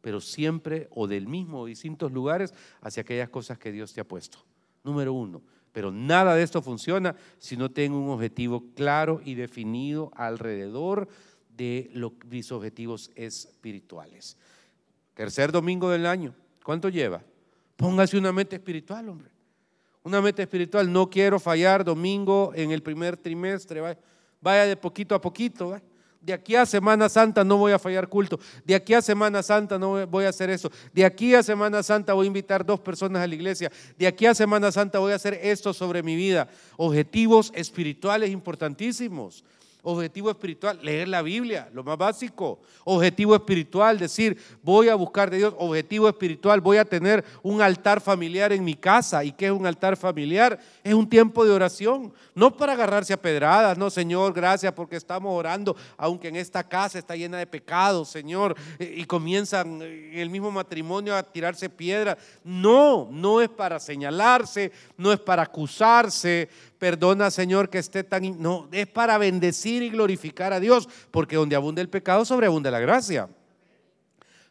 pero 0.00 0.20
siempre 0.20 0.88
o 0.90 1.06
del 1.06 1.26
mismo 1.26 1.60
o 1.60 1.66
distintos 1.66 2.12
lugares 2.12 2.54
hacia 2.80 3.02
aquellas 3.02 3.28
cosas 3.28 3.58
que 3.58 3.72
Dios 3.72 3.92
te 3.92 4.00
ha 4.00 4.08
puesto. 4.08 4.38
Número 4.84 5.12
uno. 5.12 5.42
Pero 5.72 5.92
nada 5.92 6.34
de 6.34 6.42
esto 6.42 6.62
funciona 6.62 7.14
si 7.38 7.56
no 7.56 7.70
tengo 7.70 8.00
un 8.00 8.10
objetivo 8.10 8.64
claro 8.74 9.20
y 9.24 9.34
definido 9.34 10.10
alrededor 10.16 11.08
de 11.56 11.90
mis 12.30 12.50
objetivos 12.52 13.10
espirituales. 13.14 14.36
Tercer 15.14 15.52
domingo 15.52 15.90
del 15.90 16.06
año. 16.06 16.34
¿Cuánto 16.62 16.88
lleva? 16.88 17.22
Póngase 17.76 18.16
una 18.16 18.32
meta 18.32 18.56
espiritual, 18.56 19.08
hombre. 19.08 19.30
Una 20.02 20.20
meta 20.20 20.42
espiritual. 20.42 20.90
No 20.90 21.10
quiero 21.10 21.38
fallar 21.38 21.84
domingo 21.84 22.52
en 22.54 22.70
el 22.70 22.82
primer 22.82 23.16
trimestre. 23.16 23.80
Vaya, 24.40 24.64
de 24.64 24.76
poquito 24.76 25.14
a 25.14 25.20
poquito. 25.20 25.70
¿vale? 25.70 25.82
De 26.20 26.32
aquí 26.32 26.56
a 26.56 26.66
Semana 26.66 27.08
Santa 27.08 27.44
no 27.44 27.56
voy 27.56 27.72
a 27.72 27.78
fallar 27.78 28.08
culto. 28.08 28.40
De 28.64 28.74
aquí 28.74 28.92
a 28.92 29.00
Semana 29.00 29.42
Santa 29.42 29.78
no 29.78 30.06
voy 30.06 30.24
a 30.24 30.30
hacer 30.30 30.50
eso. 30.50 30.70
De 30.92 31.04
aquí 31.04 31.34
a 31.34 31.42
Semana 31.42 31.82
Santa 31.82 32.12
voy 32.12 32.26
a 32.26 32.28
invitar 32.28 32.66
dos 32.66 32.80
personas 32.80 33.22
a 33.22 33.26
la 33.26 33.34
iglesia. 33.34 33.70
De 33.96 34.06
aquí 34.06 34.26
a 34.26 34.34
Semana 34.34 34.72
Santa 34.72 34.98
voy 34.98 35.12
a 35.12 35.16
hacer 35.16 35.38
esto 35.42 35.72
sobre 35.72 36.02
mi 36.02 36.16
vida. 36.16 36.48
Objetivos 36.76 37.52
espirituales 37.54 38.30
importantísimos. 38.30 39.44
Objetivo 39.82 40.28
espiritual, 40.28 40.78
leer 40.82 41.06
la 41.06 41.22
Biblia, 41.22 41.68
lo 41.72 41.84
más 41.84 41.96
básico. 41.96 42.58
Objetivo 42.84 43.36
espiritual, 43.36 43.96
decir, 43.96 44.36
voy 44.60 44.88
a 44.88 44.96
buscar 44.96 45.30
de 45.30 45.38
Dios. 45.38 45.54
Objetivo 45.56 46.08
espiritual, 46.08 46.60
voy 46.60 46.78
a 46.78 46.84
tener 46.84 47.24
un 47.42 47.62
altar 47.62 48.00
familiar 48.00 48.52
en 48.52 48.64
mi 48.64 48.74
casa. 48.74 49.22
¿Y 49.22 49.30
qué 49.30 49.46
es 49.46 49.52
un 49.52 49.66
altar 49.66 49.96
familiar? 49.96 50.58
Es 50.82 50.94
un 50.94 51.08
tiempo 51.08 51.44
de 51.44 51.52
oración. 51.52 52.12
No 52.34 52.56
para 52.56 52.72
agarrarse 52.72 53.12
a 53.12 53.22
pedradas, 53.22 53.78
no, 53.78 53.88
Señor, 53.88 54.32
gracias 54.32 54.72
porque 54.72 54.96
estamos 54.96 55.32
orando, 55.32 55.76
aunque 55.96 56.28
en 56.28 56.36
esta 56.36 56.64
casa 56.64 56.98
está 56.98 57.14
llena 57.14 57.38
de 57.38 57.46
pecados, 57.46 58.08
Señor, 58.08 58.56
y 58.80 59.04
comienzan 59.04 59.80
en 59.80 60.18
el 60.18 60.28
mismo 60.28 60.50
matrimonio 60.50 61.14
a 61.14 61.22
tirarse 61.22 61.70
piedras. 61.70 62.16
No, 62.42 63.08
no 63.12 63.40
es 63.40 63.48
para 63.48 63.78
señalarse, 63.78 64.72
no 64.96 65.12
es 65.12 65.20
para 65.20 65.42
acusarse, 65.44 66.48
perdona 66.78 67.30
Señor 67.30 67.70
que 67.70 67.78
esté 67.78 68.04
tan... 68.04 68.40
No, 68.40 68.68
es 68.72 68.86
para 68.86 69.18
bendecir 69.18 69.82
y 69.82 69.90
glorificar 69.90 70.52
a 70.52 70.60
Dios, 70.60 70.88
porque 71.10 71.36
donde 71.36 71.56
abunda 71.56 71.82
el 71.82 71.88
pecado, 71.88 72.24
sobreabunda 72.24 72.70
la 72.70 72.80
gracia. 72.80 73.28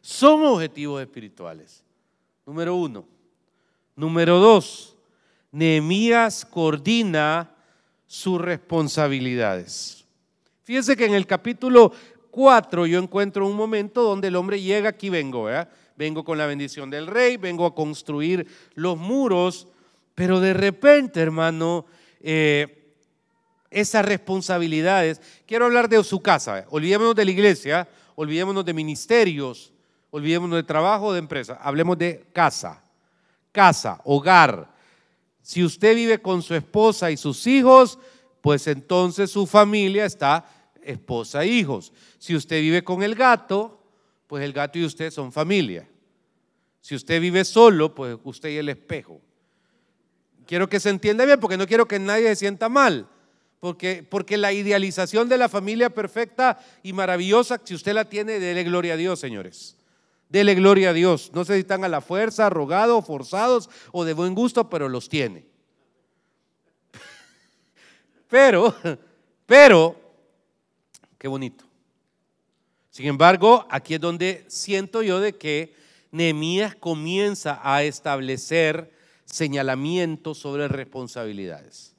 Son 0.00 0.42
objetivos 0.44 1.02
espirituales. 1.02 1.82
Número 2.46 2.74
uno. 2.76 3.04
Número 3.96 4.38
dos, 4.38 4.96
Nehemías 5.50 6.44
coordina 6.44 7.50
sus 8.06 8.40
responsabilidades. 8.40 10.04
Fíjense 10.62 10.96
que 10.96 11.06
en 11.06 11.14
el 11.14 11.26
capítulo 11.26 11.92
4 12.30 12.86
yo 12.86 13.00
encuentro 13.00 13.46
un 13.46 13.56
momento 13.56 14.02
donde 14.02 14.28
el 14.28 14.36
hombre 14.36 14.62
llega, 14.62 14.90
aquí 14.90 15.10
vengo, 15.10 15.48
vengo 15.96 16.24
con 16.24 16.38
la 16.38 16.46
bendición 16.46 16.90
del 16.90 17.06
rey, 17.06 17.36
vengo 17.36 17.66
a 17.66 17.74
construir 17.74 18.46
los 18.74 18.96
muros, 18.96 19.66
pero 20.14 20.38
de 20.38 20.54
repente, 20.54 21.20
hermano, 21.20 21.84
eh, 22.20 22.94
esas 23.70 24.04
responsabilidades. 24.04 25.20
Quiero 25.46 25.66
hablar 25.66 25.88
de 25.88 26.02
su 26.04 26.20
casa. 26.20 26.66
Olvidémonos 26.70 27.14
de 27.14 27.24
la 27.24 27.30
iglesia, 27.30 27.88
olvidémonos 28.14 28.64
de 28.64 28.74
ministerios, 28.74 29.72
olvidémonos 30.10 30.56
de 30.56 30.62
trabajo, 30.62 31.12
de 31.12 31.18
empresa. 31.18 31.58
Hablemos 31.60 31.98
de 31.98 32.24
casa, 32.32 32.82
casa, 33.52 34.00
hogar. 34.04 34.74
Si 35.42 35.64
usted 35.64 35.94
vive 35.94 36.20
con 36.20 36.42
su 36.42 36.54
esposa 36.54 37.10
y 37.10 37.16
sus 37.16 37.46
hijos, 37.46 37.98
pues 38.40 38.66
entonces 38.66 39.30
su 39.30 39.46
familia 39.46 40.04
está 40.04 40.44
esposa 40.82 41.44
e 41.44 41.48
hijos. 41.48 41.92
Si 42.18 42.34
usted 42.34 42.60
vive 42.60 42.82
con 42.82 43.02
el 43.02 43.14
gato, 43.14 43.82
pues 44.26 44.44
el 44.44 44.52
gato 44.52 44.78
y 44.78 44.84
usted 44.84 45.10
son 45.10 45.32
familia. 45.32 45.88
Si 46.80 46.94
usted 46.94 47.20
vive 47.20 47.44
solo, 47.44 47.94
pues 47.94 48.16
usted 48.24 48.50
y 48.50 48.56
el 48.56 48.68
espejo. 48.68 49.20
Quiero 50.48 50.66
que 50.66 50.80
se 50.80 50.88
entienda 50.88 51.26
bien 51.26 51.38
porque 51.38 51.58
no 51.58 51.66
quiero 51.66 51.86
que 51.86 51.98
nadie 51.98 52.26
se 52.28 52.36
sienta 52.36 52.70
mal. 52.70 53.06
Porque, 53.60 54.02
porque 54.08 54.38
la 54.38 54.50
idealización 54.50 55.28
de 55.28 55.36
la 55.36 55.50
familia 55.50 55.90
perfecta 55.90 56.58
y 56.82 56.94
maravillosa, 56.94 57.60
si 57.62 57.74
usted 57.74 57.92
la 57.92 58.06
tiene, 58.06 58.40
dele 58.40 58.64
gloria 58.64 58.94
a 58.94 58.96
Dios, 58.96 59.20
señores. 59.20 59.76
Dele 60.30 60.54
gloria 60.54 60.88
a 60.88 60.92
Dios. 60.94 61.32
No 61.34 61.44
sé 61.44 61.52
si 61.52 61.60
están 61.60 61.84
a 61.84 61.88
la 61.88 62.00
fuerza, 62.00 62.46
arrogados, 62.46 63.04
forzados 63.04 63.68
o 63.92 64.06
de 64.06 64.14
buen 64.14 64.34
gusto, 64.34 64.70
pero 64.70 64.88
los 64.88 65.10
tiene. 65.10 65.44
Pero, 68.28 68.74
pero, 69.44 70.00
qué 71.18 71.28
bonito. 71.28 71.64
Sin 72.88 73.06
embargo, 73.06 73.66
aquí 73.70 73.94
es 73.94 74.00
donde 74.00 74.44
siento 74.48 75.02
yo 75.02 75.20
de 75.20 75.34
que 75.36 75.74
Nehemías 76.10 76.74
comienza 76.74 77.60
a 77.62 77.82
establecer 77.82 78.97
señalamientos 79.30 80.38
sobre 80.38 80.68
responsabilidades. 80.68 81.94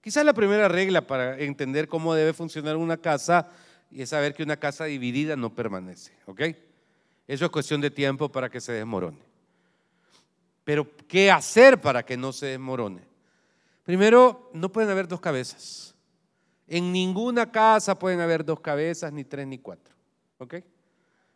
Quizás 0.00 0.24
la 0.24 0.32
primera 0.32 0.68
regla 0.68 1.06
para 1.06 1.38
entender 1.38 1.88
cómo 1.88 2.14
debe 2.14 2.32
funcionar 2.32 2.76
una 2.76 2.96
casa 2.96 3.50
es 3.90 4.10
saber 4.10 4.34
que 4.34 4.42
una 4.42 4.56
casa 4.56 4.84
dividida 4.84 5.36
no 5.36 5.54
permanece, 5.54 6.12
¿ok? 6.26 6.42
Eso 7.26 7.44
es 7.44 7.50
cuestión 7.50 7.80
de 7.80 7.90
tiempo 7.90 8.28
para 8.30 8.48
que 8.48 8.60
se 8.60 8.72
desmorone. 8.72 9.18
Pero, 10.64 10.86
¿qué 11.06 11.30
hacer 11.30 11.80
para 11.80 12.04
que 12.04 12.16
no 12.16 12.32
se 12.32 12.46
desmorone? 12.46 13.02
Primero, 13.84 14.50
no 14.52 14.70
pueden 14.70 14.90
haber 14.90 15.08
dos 15.08 15.20
cabezas. 15.20 15.94
En 16.66 16.92
ninguna 16.92 17.50
casa 17.50 17.98
pueden 17.98 18.20
haber 18.20 18.44
dos 18.44 18.60
cabezas, 18.60 19.12
ni 19.12 19.24
tres, 19.24 19.46
ni 19.46 19.58
cuatro, 19.58 19.94
¿ok? 20.38 20.56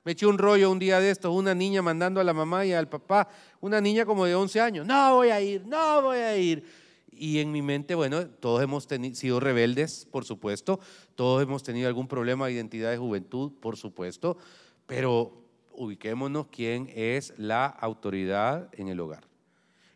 Me 0.05 0.13
eché 0.13 0.27
un 0.27 0.37
rollo 0.37 0.71
un 0.71 0.79
día 0.79 0.99
de 0.99 1.11
estos, 1.11 1.33
una 1.33 1.55
niña 1.55 1.81
mandando 1.81 2.21
a 2.21 2.25
la 2.25 2.33
mamá 2.33 2.67
y 2.67 2.73
al 2.73 2.89
papá, 2.89 3.29
una 3.61 3.81
niña 3.81 4.05
como 4.05 4.25
de 4.25 4.35
11 4.35 4.61
años, 4.61 4.87
no 4.87 5.15
voy 5.15 5.29
a 5.29 5.41
ir, 5.41 5.65
no 5.65 6.03
voy 6.03 6.19
a 6.19 6.37
ir. 6.37 6.65
Y 7.13 7.39
en 7.39 7.53
mi 7.53 7.63
mente, 7.63 7.95
bueno, 7.95 8.27
todos 8.27 8.63
hemos 8.63 8.89
sido 9.13 9.39
rebeldes, 9.39 10.09
por 10.11 10.25
supuesto, 10.25 10.81
todos 11.15 11.43
hemos 11.43 11.63
tenido 11.63 11.87
algún 11.87 12.09
problema 12.09 12.47
de 12.47 12.55
identidad 12.55 12.91
de 12.91 12.97
juventud, 12.97 13.53
por 13.61 13.77
supuesto, 13.77 14.39
pero 14.87 15.45
ubiquémonos 15.73 16.49
quién 16.49 16.91
es 16.95 17.33
la 17.37 17.67
autoridad 17.67 18.69
en 18.73 18.89
el 18.89 18.99
hogar. 18.99 19.25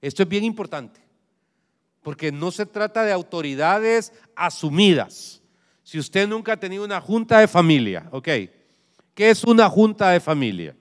Esto 0.00 0.22
es 0.22 0.28
bien 0.28 0.44
importante, 0.44 1.00
porque 2.02 2.30
no 2.30 2.52
se 2.52 2.66
trata 2.66 3.02
de 3.02 3.10
autoridades 3.10 4.12
asumidas. 4.36 5.42
Si 5.82 5.98
usted 5.98 6.28
nunca 6.28 6.52
ha 6.52 6.60
tenido 6.60 6.84
una 6.84 7.00
junta 7.00 7.40
de 7.40 7.48
familia, 7.48 8.08
ok, 8.12 8.28
¿Qué 9.16 9.30
es 9.30 9.44
una 9.44 9.70
junta 9.70 10.10
de 10.10 10.20
familia? 10.20 10.76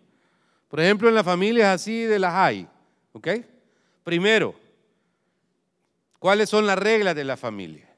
Por 0.67 0.81
ejemplo, 0.81 1.07
en 1.07 1.15
las 1.15 1.23
familias 1.23 1.73
así 1.73 2.01
de 2.03 2.19
las 2.19 2.33
hay. 2.33 2.67
¿Ok? 3.13 3.29
Primero, 4.03 4.53
¿cuáles 6.19 6.49
son 6.49 6.67
las 6.67 6.77
reglas 6.77 7.15
de 7.15 7.23
la 7.23 7.37
familia? 7.37 7.89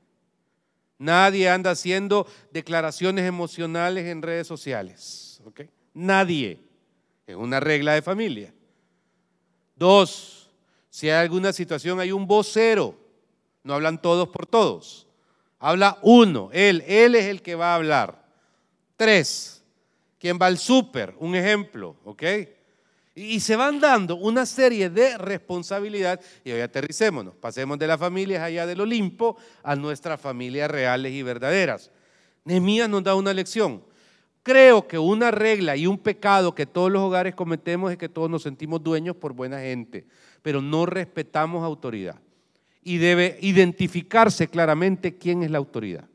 Nadie 1.00 1.50
anda 1.50 1.72
haciendo 1.72 2.28
declaraciones 2.52 3.26
emocionales 3.26 4.06
en 4.06 4.22
redes 4.22 4.46
sociales. 4.46 5.42
¿Ok? 5.44 5.62
Nadie. 5.96 6.60
Es 7.26 7.36
una 7.36 7.60
regla 7.60 7.96
de 7.96 8.04
familia. 8.04 8.54
Dos, 9.76 10.52
si 10.92 11.10
hay 11.10 11.20
alguna 11.20 11.52
situación, 11.52 12.00
hay 12.00 12.12
un 12.12 12.28
vocero. 12.28 12.96
No 13.64 13.74
hablan 13.74 14.00
todos 14.00 14.30
por 14.30 14.46
todos. 14.46 15.08
Habla 15.58 15.98
uno, 16.04 16.52
él. 16.54 16.84
Él 16.86 17.16
es 17.16 17.26
el 17.26 17.42
que 17.42 17.56
va 17.56 17.72
a 17.72 17.76
hablar. 17.76 18.24
Tres, 18.96 19.57
quien 20.20 20.38
va 20.42 20.48
al 20.48 20.58
súper, 20.58 21.16
un 21.20 21.36
ejemplo, 21.36 21.96
¿ok? 22.04 22.24
Y 23.16 23.40
se 23.40 23.56
van 23.56 23.80
dando 23.80 24.16
una 24.16 24.46
serie 24.46 24.92
de 24.92 25.18
responsabilidades 25.18 26.40
y 26.44 26.52
hoy 26.52 26.62
aterricémonos, 26.62 27.36
pasemos 27.36 27.80
de 27.80 27.88
las 27.88 28.00
familias 28.00 28.44
allá 28.44 28.68
del 28.68 28.82
Olimpo 28.82 29.38
a 29.64 29.76
nuestras 29.76 30.22
familias 30.22 30.70
reales 30.70 31.12
y 31.14 31.24
verdaderas. 31.24 31.92
Nehemías 32.46 32.88
nos 32.88 33.04
da 33.04 33.16
una 33.16 33.34
lección. 33.34 33.84
creo 34.44 34.88
que 34.88 34.98
una 34.98 35.32
regla 35.32 35.76
y 35.76 35.88
un 35.88 35.98
pecado 35.98 36.56
que 36.56 36.66
todos 36.66 36.90
los 36.90 37.02
hogares 37.02 37.36
cometemos 37.36 37.92
es 37.92 37.98
que 37.98 38.08
todos 38.08 38.30
nos 38.30 38.44
sentimos 38.44 38.82
dueños 38.82 39.16
por 39.16 39.34
buena 39.34 39.60
gente, 39.60 40.06
pero 40.42 40.62
no 40.62 40.86
respetamos 40.86 41.64
autoridad. 41.64 42.22
Y 42.84 42.98
debe 42.98 43.38
identificarse 43.42 44.48
claramente 44.48 45.18
quién 45.18 45.44
es 45.44 45.52
la 45.52 45.58
autoridad. 45.58 46.08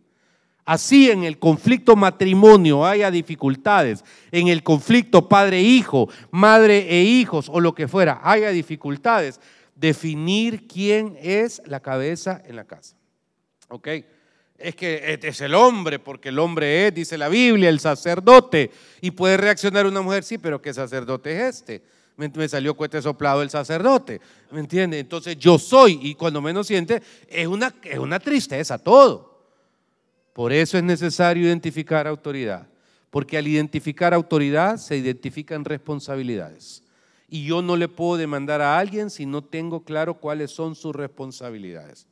Así 0.64 1.11
en 1.11 1.25
el 1.25 1.38
conflicto 1.38 1.97
matrimonio 1.97 2.87
haya 2.87 3.11
dificultades, 3.11 4.04
en 4.31 4.47
el 4.47 4.62
conflicto 4.62 5.28
padre-hijo, 5.28 6.09
madre 6.31 6.87
e 6.88 7.02
hijos 7.02 7.49
o 7.49 7.59
lo 7.59 7.75
que 7.75 7.88
fuera, 7.88 8.21
haya 8.23 8.50
dificultades, 8.50 9.40
definir 9.75 10.69
quién 10.69 11.19
es 11.21 11.61
la 11.66 11.81
cabeza 11.81 12.40
en 12.47 12.54
la 12.54 12.64
casa. 12.64 12.95
¿Ok? 13.69 13.88
Es 14.57 14.76
que 14.76 15.19
es 15.21 15.40
el 15.40 15.57
hombre, 15.57 15.99
porque 15.99 16.28
el 16.28 16.38
hombre 16.38 16.87
es, 16.87 16.95
dice 16.95 17.19
la 17.19 17.28
Biblia, 17.28 17.69
el 17.69 17.81
sacerdote. 17.81 18.71
Y 19.00 19.11
puede 19.11 19.37
reaccionar 19.37 19.87
una 19.87 20.02
mujer, 20.02 20.23
sí, 20.23 20.38
pero 20.38 20.62
¿qué 20.62 20.73
sacerdote 20.73 21.35
es 21.35 21.57
este? 21.57 21.83
Me, 22.16 22.49
salió 22.49 22.75
cuete 22.75 23.02
soplado 23.02 23.42
el 23.42 23.50
sacerdote, 23.50 24.21
¿me 24.52 24.61
entiende? 24.61 25.00
Entonces 25.00 25.37
yo 25.38 25.59
soy, 25.59 25.99
y 26.02 26.14
cuando 26.14 26.40
menos 26.40 26.69
siente, 26.69 27.02
es 27.26 27.49
una, 27.49 27.75
es 27.83 27.99
una 27.99 28.21
tristeza 28.21 28.78
todo. 28.78 29.32
Por 30.33 30.53
eso 30.53 30.79
es 30.79 30.85
necesario 30.85 31.45
identificar 31.45 32.07
autoridad, 32.07 32.67
porque 33.11 33.37
al 33.37 33.47
identificar 33.47 34.15
autoridad 34.15 34.79
se 34.79 34.97
identifican 34.97 35.65
responsabilidades. 35.65 36.83
Y 37.29 37.45
yo 37.45 37.61
no 37.62 37.77
le 37.77 37.89
puedo 37.89 38.17
demandar 38.17 38.61
a 38.61 38.79
alguien 38.79 39.11
si 39.11 39.27
no 39.27 39.43
tengo 39.43 39.85
claro 39.85 40.15
cuáles 40.15 40.51
son 40.51 40.75
sus 40.75 40.95
responsabilidades. 40.95 42.07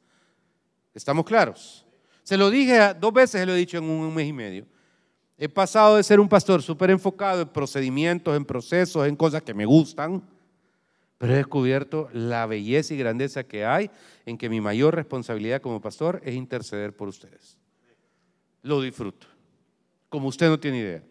¿Estamos 0.94 1.24
claros? 1.24 1.86
Se 2.22 2.36
lo 2.36 2.50
dije 2.50 2.94
dos 3.00 3.12
veces, 3.12 3.40
se 3.40 3.46
lo 3.46 3.54
he 3.54 3.58
dicho 3.58 3.78
en 3.78 3.84
un 3.84 4.14
mes 4.14 4.28
y 4.28 4.32
medio. 4.32 4.66
He 5.38 5.48
pasado 5.48 5.96
de 5.96 6.02
ser 6.02 6.20
un 6.20 6.28
pastor 6.28 6.62
súper 6.62 6.90
enfocado 6.90 7.42
en 7.42 7.48
procedimientos, 7.48 8.36
en 8.36 8.44
procesos, 8.44 9.06
en 9.08 9.16
cosas 9.16 9.42
que 9.42 9.54
me 9.54 9.64
gustan, 9.64 10.22
pero 11.16 11.32
he 11.32 11.36
descubierto 11.36 12.10
la 12.12 12.44
belleza 12.44 12.92
y 12.92 12.98
grandeza 12.98 13.44
que 13.44 13.64
hay 13.64 13.90
en 14.26 14.36
que 14.36 14.50
mi 14.50 14.60
mayor 14.60 14.94
responsabilidad 14.94 15.62
como 15.62 15.80
pastor 15.80 16.20
es 16.24 16.34
interceder 16.34 16.94
por 16.94 17.08
ustedes 17.08 17.59
lo 18.62 18.80
disfruto, 18.80 19.26
como 20.08 20.28
usted 20.28 20.48
no 20.48 20.58
tiene 20.60 20.78
idea. 20.78 21.02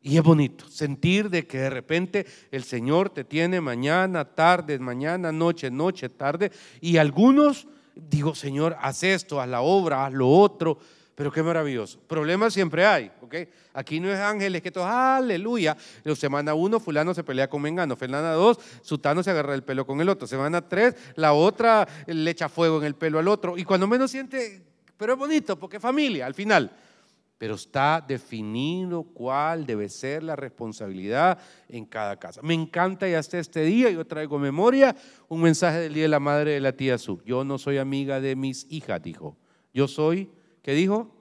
Y 0.00 0.16
es 0.16 0.22
bonito 0.22 0.68
sentir 0.68 1.28
de 1.30 1.48
que 1.48 1.58
de 1.58 1.70
repente 1.70 2.26
el 2.52 2.62
Señor 2.62 3.10
te 3.10 3.24
tiene 3.24 3.60
mañana, 3.60 4.24
tarde, 4.24 4.78
mañana, 4.78 5.32
noche, 5.32 5.68
noche, 5.68 6.08
tarde. 6.08 6.52
Y 6.80 6.98
algunos, 6.98 7.66
digo, 7.96 8.34
Señor, 8.36 8.76
haz 8.80 9.02
esto, 9.02 9.40
haz 9.40 9.48
la 9.48 9.62
obra, 9.62 10.06
haz 10.06 10.12
lo 10.12 10.28
otro. 10.28 10.78
Pero 11.16 11.32
qué 11.32 11.42
maravilloso. 11.42 11.98
Problemas 12.06 12.52
siempre 12.52 12.86
hay, 12.86 13.10
¿ok? 13.22 13.34
Aquí 13.72 13.98
no 13.98 14.12
es 14.12 14.20
ángeles 14.20 14.62
que 14.62 14.70
todos, 14.70 14.86
aleluya. 14.86 15.76
Semana 16.14 16.54
uno, 16.54 16.78
fulano 16.78 17.14
se 17.14 17.24
pelea 17.24 17.48
con 17.48 17.62
Mengano. 17.62 17.96
Semana 17.96 18.32
dos, 18.32 18.58
Sutano 18.82 19.22
se 19.22 19.30
agarra 19.30 19.54
el 19.54 19.64
pelo 19.64 19.86
con 19.86 20.00
el 20.00 20.08
otro. 20.08 20.28
Semana 20.28 20.68
tres, 20.68 20.94
la 21.16 21.32
otra 21.32 21.88
le 22.06 22.30
echa 22.30 22.48
fuego 22.50 22.78
en 22.78 22.84
el 22.84 22.94
pelo 22.94 23.18
al 23.18 23.26
otro. 23.26 23.56
Y 23.58 23.64
cuando 23.64 23.86
menos 23.88 24.10
siente, 24.10 24.62
pero 24.96 25.12
es 25.12 25.18
bonito 25.18 25.58
porque 25.58 25.76
es 25.76 25.82
familia 25.82 26.26
al 26.26 26.34
final. 26.34 26.70
Pero 27.38 27.54
está 27.54 28.02
definido 28.06 29.02
cuál 29.02 29.66
debe 29.66 29.90
ser 29.90 30.22
la 30.22 30.36
responsabilidad 30.36 31.38
en 31.68 31.84
cada 31.84 32.16
casa. 32.18 32.40
Me 32.42 32.54
encanta 32.54 33.06
y 33.06 33.12
hasta 33.12 33.38
este 33.38 33.60
día 33.62 33.90
yo 33.90 34.06
traigo 34.06 34.38
memoria 34.38 34.96
un 35.28 35.42
mensaje 35.42 35.80
del 35.80 35.92
Día 35.92 36.04
de 36.04 36.08
la 36.08 36.20
Madre 36.20 36.52
de 36.52 36.60
la 36.60 36.72
tía 36.72 36.96
Su. 36.96 37.22
Yo 37.24 37.44
no 37.44 37.58
soy 37.58 37.76
amiga 37.76 38.20
de 38.20 38.36
mis 38.36 38.66
hijas, 38.70 39.02
dijo. 39.02 39.36
Yo 39.74 39.86
soy, 39.86 40.30
¿qué 40.62 40.72
dijo? 40.72 41.14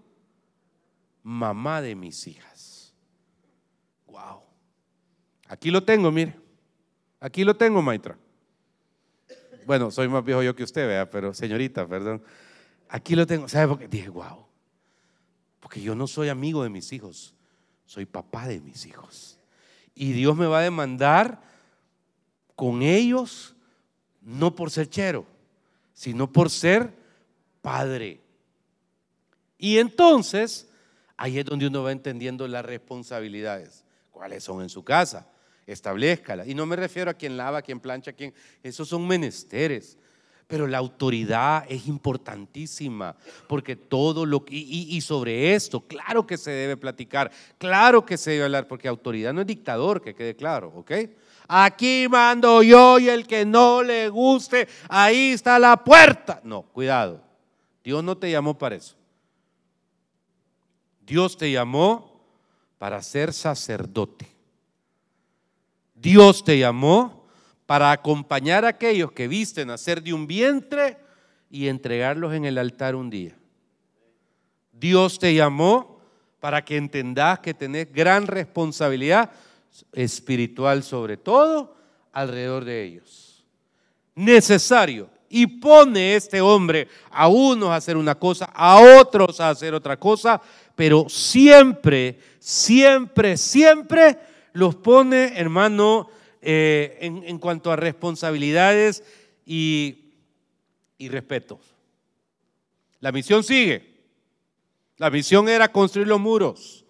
Mamá 1.22 1.82
de 1.82 1.96
mis 1.96 2.26
hijas. 2.28 2.94
Wow. 4.08 4.44
Aquí 5.50 5.70
lo 5.70 5.84
tengo, 5.84 6.12
mire. 6.12 6.36
Aquí 7.20 7.44
lo 7.44 7.58
tengo, 7.58 7.82
Maitra. 7.82 8.18
Bueno, 9.66 9.92
soy 9.92 10.08
más 10.08 10.24
viejo 10.24 10.44
yo 10.44 10.56
que 10.56 10.64
usted, 10.64 10.88
vea, 10.88 11.10
pero 11.10 11.34
señorita, 11.34 11.88
perdón. 11.88 12.22
Aquí 12.90 13.16
lo 13.16 13.26
tengo. 13.26 13.48
¿Sabe 13.48 13.68
por 13.68 13.80
qué? 13.80 13.88
Dije, 13.88 14.10
wow. 14.10 14.46
Porque 15.60 15.82
yo 15.82 15.96
no 15.96 16.08
soy 16.08 16.30
amigo 16.30 16.64
de 16.64 16.70
mis 16.70 16.94
hijos, 16.94 17.34
soy 17.86 18.06
papá 18.06 18.48
de 18.48 18.60
mis 18.62 18.86
hijos. 18.86 19.40
Y 19.96 20.12
Dios 20.12 20.36
me 20.36 20.46
va 20.46 20.60
a 20.60 20.64
demandar 20.64 21.42
con 22.56 22.82
ellos, 22.82 23.56
no 24.22 24.56
por 24.56 24.70
ser 24.70 24.90
chero, 24.90 25.26
sino 25.94 26.32
por 26.32 26.50
ser 26.50 26.94
padre. 27.62 28.22
Y 29.58 29.78
entonces, 29.78 30.70
ahí 31.18 31.40
es 31.40 31.46
donde 31.46 31.68
uno 31.68 31.82
va 31.82 31.92
entendiendo 31.92 32.48
las 32.48 32.64
responsabilidades. 32.66 33.84
¿Cuáles 34.12 34.44
son 34.44 34.62
en 34.62 34.70
su 34.70 34.84
casa? 34.84 35.28
Establezcala. 35.66 36.46
Y 36.46 36.54
no 36.54 36.66
me 36.66 36.76
refiero 36.76 37.10
a 37.10 37.16
quien 37.16 37.38
lava, 37.38 37.58
a 37.58 37.62
quien 37.62 37.80
plancha, 37.80 38.12
a 38.12 38.14
quien... 38.14 38.34
Esos 38.62 38.88
son 38.88 39.08
menesteres. 39.08 39.98
Pero 40.48 40.68
la 40.68 40.78
autoridad 40.78 41.66
es 41.68 41.88
importantísima, 41.88 43.16
porque 43.48 43.76
todo 43.76 44.26
lo 44.26 44.46
que, 44.46 44.56
y, 44.56 45.02
sobre 45.02 45.56
esto, 45.56 45.82
claro 45.82 46.28
que 46.28 46.38
se 46.38 46.52
debe 46.52 46.78
platicar, 46.78 47.32
claro 47.58 48.06
que 48.06 48.18
se 48.18 48.32
debe 48.32 48.44
hablar, 48.46 48.68
porque 48.68 48.88
autoridad 48.88 49.34
no 49.34 49.42
es 49.42 49.48
dictador, 49.48 50.02
que 50.02 50.14
quede 50.14 50.36
claro, 50.36 50.72
¿ok? 50.76 50.92
Aquí 51.48 52.08
mando 52.10 52.62
yo 52.64 53.00
y 53.00 53.10
el 53.10 53.26
que 53.26 53.46
no 53.46 53.82
le 53.82 54.10
guste, 54.10 54.68
ahí 54.90 55.32
está 55.32 55.58
la 55.58 55.84
puerta. 55.84 56.42
No, 56.44 56.62
cuidado, 56.62 57.22
Dios 57.84 58.04
no 58.04 58.18
te 58.18 58.30
llamó 58.30 58.58
para 58.58 58.76
eso. 58.76 58.96
Dios 61.06 61.38
te 61.38 61.52
llamó 61.52 62.20
para 62.78 63.02
ser 63.02 63.32
sacerdote. 63.34 64.28
Dios 65.94 66.44
te 66.44 66.58
llamó 66.58 67.25
para 67.66 67.92
acompañar 67.92 68.66
a 68.66 68.70
aquellos 68.70 69.12
que 69.12 69.28
visten 69.28 69.70
a 69.70 69.78
ser 69.78 70.02
de 70.02 70.14
un 70.14 70.28
vientre 70.28 70.98
y 71.50 71.68
entregarlos 71.68 72.34
en 72.34 72.46
el 72.46 72.58
altar 72.58 72.96
un 72.96 73.10
día. 73.10 73.36
Dios 74.72 75.20
te 75.20 75.34
llamó 75.34 76.00
para 76.40 76.64
que 76.64 76.78
entendas 76.78 77.40
que 77.40 77.54
tenés 77.54 77.92
gran 77.92 78.28
responsabilidad 78.28 79.32
espiritual 79.94 80.84
sobre 80.84 81.18
todo 81.18 81.76
alrededor 82.12 82.66
de 82.66 82.84
ellos. 82.84 83.46
Necesario. 84.14 85.10
Y 85.28 85.48
pone 85.48 86.16
este 86.16 86.40
hombre 86.40 86.88
a 87.10 87.28
unos 87.28 87.70
a 87.70 87.78
hacer 87.78 87.98
una 87.98 88.16
cosa, 88.16 88.46
a 88.54 88.80
otros 89.00 89.40
a 89.42 89.50
hacer 89.50 89.74
otra 89.74 89.98
cosa, 89.98 90.40
pero 90.76 91.10
siempre, 91.10 92.20
siempre, 92.40 93.36
siempre 93.36 94.18
los 94.54 94.76
pone, 94.76 95.38
hermano, 95.38 96.10
eh, 96.48 97.00
en, 97.02 97.40
cuanto 97.40 97.72
a 97.72 97.76
responsabilidades 97.76 99.04
y, 99.46 100.14
y 101.00 101.10
respeto. 101.10 101.60
La 103.00 103.12
misión 103.12 103.44
sigue. 103.44 103.96
La 104.98 105.10
misión 105.10 105.50
era 105.50 105.72
construir 105.72 106.08
los 106.08 106.20
muros. 106.20 106.86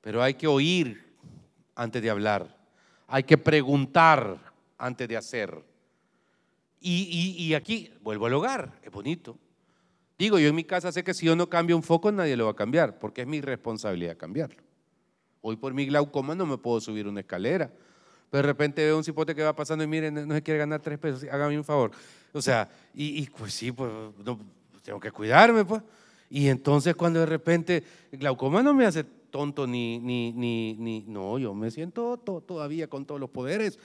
Pero 0.00 0.22
hay 0.22 0.34
que 0.34 0.46
oír 0.46 1.04
antes 1.74 2.00
de 2.00 2.10
hablar. 2.10 2.56
Hay 3.08 3.24
que 3.24 3.38
preguntar 3.38 4.38
antes 4.78 5.08
de 5.08 5.16
hacer. 5.16 5.60
Y, 6.80 7.34
y, 7.38 7.54
aquí 7.54 7.90
vuelvo 8.02 8.26
al 8.26 8.34
hogar, 8.34 8.78
es 8.82 8.92
bonito. 8.92 9.36
Digo, 10.16 10.38
yo 10.38 10.48
en 10.48 10.54
mi 10.54 10.64
casa 10.64 10.92
sé 10.92 11.02
que 11.02 11.14
si 11.14 11.26
yo 11.26 11.34
no 11.34 11.48
cambio 11.48 11.74
un 11.74 11.82
foco, 11.82 12.12
nadie 12.12 12.36
lo 12.36 12.44
va 12.44 12.52
a 12.52 12.56
cambiar, 12.56 13.00
porque 13.00 13.22
es 13.22 13.26
mi 13.26 13.40
responsabilidad 13.40 14.16
cambiarlo. 14.16 14.62
Hoy 15.46 15.56
por 15.56 15.74
mi 15.74 15.84
glaucoma 15.84 16.34
no 16.34 16.46
me 16.46 16.56
puedo 16.56 16.80
subir 16.80 17.06
una 17.06 17.20
escalera. 17.20 17.70
Pero 18.30 18.38
de 18.38 18.46
repente 18.46 18.82
veo 18.82 18.96
un 18.96 19.04
cipote 19.04 19.34
que 19.34 19.42
va 19.42 19.54
pasando 19.54 19.84
y 19.84 19.86
miren, 19.86 20.26
no 20.26 20.34
se 20.34 20.42
quiere 20.42 20.56
ganar 20.56 20.80
tres 20.80 20.98
pesos, 20.98 21.22
hágame 21.30 21.58
un 21.58 21.64
favor. 21.64 21.90
O 22.32 22.40
sea, 22.40 22.66
y, 22.94 23.26
pues 23.26 23.52
sí, 23.52 23.70
pues 23.70 23.92
tengo 24.82 24.98
que 24.98 25.10
cuidarme, 25.10 25.66
pues. 25.66 25.82
Y 26.30 26.48
entonces 26.48 26.94
cuando 26.96 27.20
de 27.20 27.26
repente 27.26 27.84
glaucoma 28.12 28.62
no 28.62 28.72
me 28.72 28.86
hace 28.86 29.04
tonto 29.04 29.66
ni, 29.66 29.98
ni, 29.98 30.32
ni, 30.32 30.76
ni 30.78 31.04
no, 31.06 31.38
yo 31.38 31.52
me 31.52 31.70
siento 31.70 32.16
todavía 32.16 32.88
con 32.88 33.04
todos 33.04 33.20
los 33.20 33.28
poderes 33.28 33.78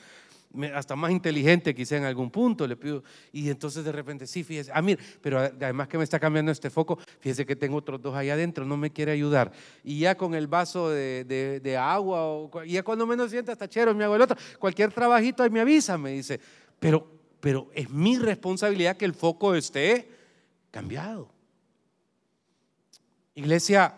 hasta 0.73 0.95
más 0.95 1.11
inteligente 1.11 1.75
quizá 1.75 1.97
en 1.97 2.05
algún 2.05 2.31
punto, 2.31 2.65
le 2.65 2.75
pido, 2.75 3.03
y 3.31 3.49
entonces 3.49 3.83
de 3.83 3.91
repente, 3.91 4.25
sí, 4.25 4.43
fíjese, 4.43 4.71
ah, 4.73 4.81
mire, 4.81 5.01
pero 5.21 5.39
además 5.39 5.87
que 5.87 5.97
me 5.97 6.03
está 6.03 6.19
cambiando 6.19 6.51
este 6.51 6.69
foco, 6.69 6.97
fíjese 7.19 7.45
que 7.45 7.55
tengo 7.55 7.77
otros 7.77 8.01
dos 8.01 8.15
ahí 8.15 8.29
adentro, 8.29 8.65
no 8.65 8.75
me 8.75 8.91
quiere 8.91 9.11
ayudar. 9.11 9.51
Y 9.83 9.99
ya 9.99 10.15
con 10.15 10.33
el 10.33 10.47
vaso 10.47 10.89
de, 10.89 11.23
de, 11.61 11.77
agua, 11.77 12.25
o, 12.25 12.63
y 12.63 12.73
ya 12.73 12.83
cuando 12.83 13.05
menos 13.05 13.29
sienta 13.29 13.51
hasta 13.51 13.69
chero, 13.69 13.93
me 13.93 14.03
hago 14.03 14.15
el 14.15 14.21
otro, 14.21 14.37
cualquier 14.57 14.91
trabajito 14.91 15.43
ahí 15.43 15.49
me 15.49 15.59
avisa, 15.59 15.97
me 15.97 16.11
dice, 16.11 16.39
pero, 16.79 17.07
pero 17.39 17.69
es 17.73 17.89
mi 17.89 18.17
responsabilidad 18.17 18.97
que 18.97 19.05
el 19.05 19.13
foco 19.13 19.53
esté 19.53 20.09
cambiado. 20.71 21.31
Iglesia, 23.35 23.93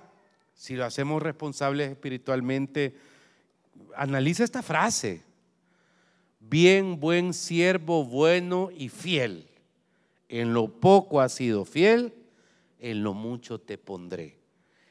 si 0.53 0.75
lo 0.75 0.85
hacemos 0.85 1.23
responsables 1.23 1.89
espiritualmente, 1.89 2.95
analiza 3.95 4.43
esta 4.43 4.61
frase 4.61 5.30
bien 6.41 6.99
buen 6.99 7.33
siervo 7.33 8.03
bueno 8.03 8.69
y 8.75 8.89
fiel. 8.89 9.47
En 10.27 10.53
lo 10.53 10.67
poco 10.67 11.21
has 11.21 11.33
sido 11.33 11.65
fiel, 11.65 12.13
en 12.79 13.03
lo 13.03 13.13
mucho 13.13 13.59
te 13.59 13.77
pondré. 13.77 14.37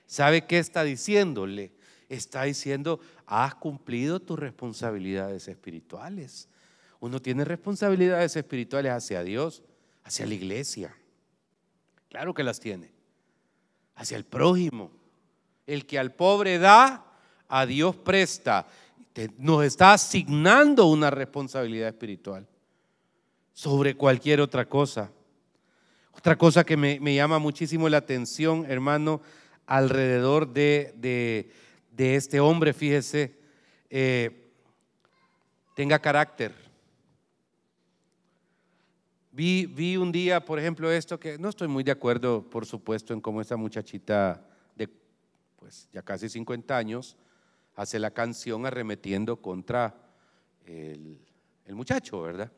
¿Sabe 0.06 0.46
qué 0.46 0.58
está 0.58 0.84
diciéndole? 0.84 1.72
Está 2.08 2.44
diciendo, 2.44 3.00
has 3.26 3.54
cumplido 3.54 4.20
tus 4.20 4.38
responsabilidades 4.38 5.46
espirituales. 5.48 6.48
Uno 6.98 7.20
tiene 7.22 7.44
responsabilidades 7.44 8.36
espirituales 8.36 8.92
hacia 8.92 9.22
Dios, 9.22 9.62
hacia 10.04 10.26
la 10.26 10.34
iglesia. 10.34 10.94
Claro 12.08 12.34
que 12.34 12.42
las 12.42 12.60
tiene. 12.60 12.90
Hacia 13.94 14.16
el 14.16 14.24
prójimo. 14.24 14.90
El 15.66 15.86
que 15.86 15.98
al 15.98 16.12
pobre 16.12 16.58
da, 16.58 17.06
a 17.48 17.66
Dios 17.66 17.96
presta. 17.96 18.66
Nos 19.38 19.64
está 19.64 19.92
asignando 19.92 20.86
una 20.86 21.10
responsabilidad 21.10 21.88
espiritual 21.88 22.46
sobre 23.52 23.96
cualquier 23.96 24.40
otra 24.40 24.68
cosa. 24.68 25.10
Otra 26.12 26.36
cosa 26.36 26.64
que 26.64 26.76
me, 26.76 27.14
llama 27.14 27.38
muchísimo 27.38 27.88
la 27.88 27.98
atención, 27.98 28.66
hermano, 28.68 29.20
alrededor 29.66 30.52
de, 30.52 31.50
este 31.96 32.40
hombre, 32.40 32.72
fíjese, 32.72 33.36
eh, 33.88 34.52
tenga 35.74 35.98
carácter. 35.98 36.54
Vi, 39.32 39.66
vi, 39.66 39.96
un 39.96 40.12
día, 40.12 40.44
por 40.44 40.58
ejemplo, 40.58 40.90
esto 40.90 41.18
que 41.18 41.38
no 41.38 41.48
estoy 41.48 41.68
muy 41.68 41.82
de 41.82 41.92
acuerdo, 41.92 42.48
por 42.48 42.66
supuesto, 42.66 43.12
en 43.12 43.20
cómo 43.20 43.40
esta 43.40 43.56
muchachita 43.56 44.44
de 44.76 44.88
pues 45.56 45.88
ya 45.92 46.02
casi 46.02 46.28
50 46.28 46.76
años 46.76 47.16
hace 47.80 47.98
la 47.98 48.10
canción 48.10 48.66
arremetiendo 48.66 49.40
contra 49.40 49.94
el, 50.66 51.18
muchacho, 51.68 52.20
¿verdad? 52.20 52.52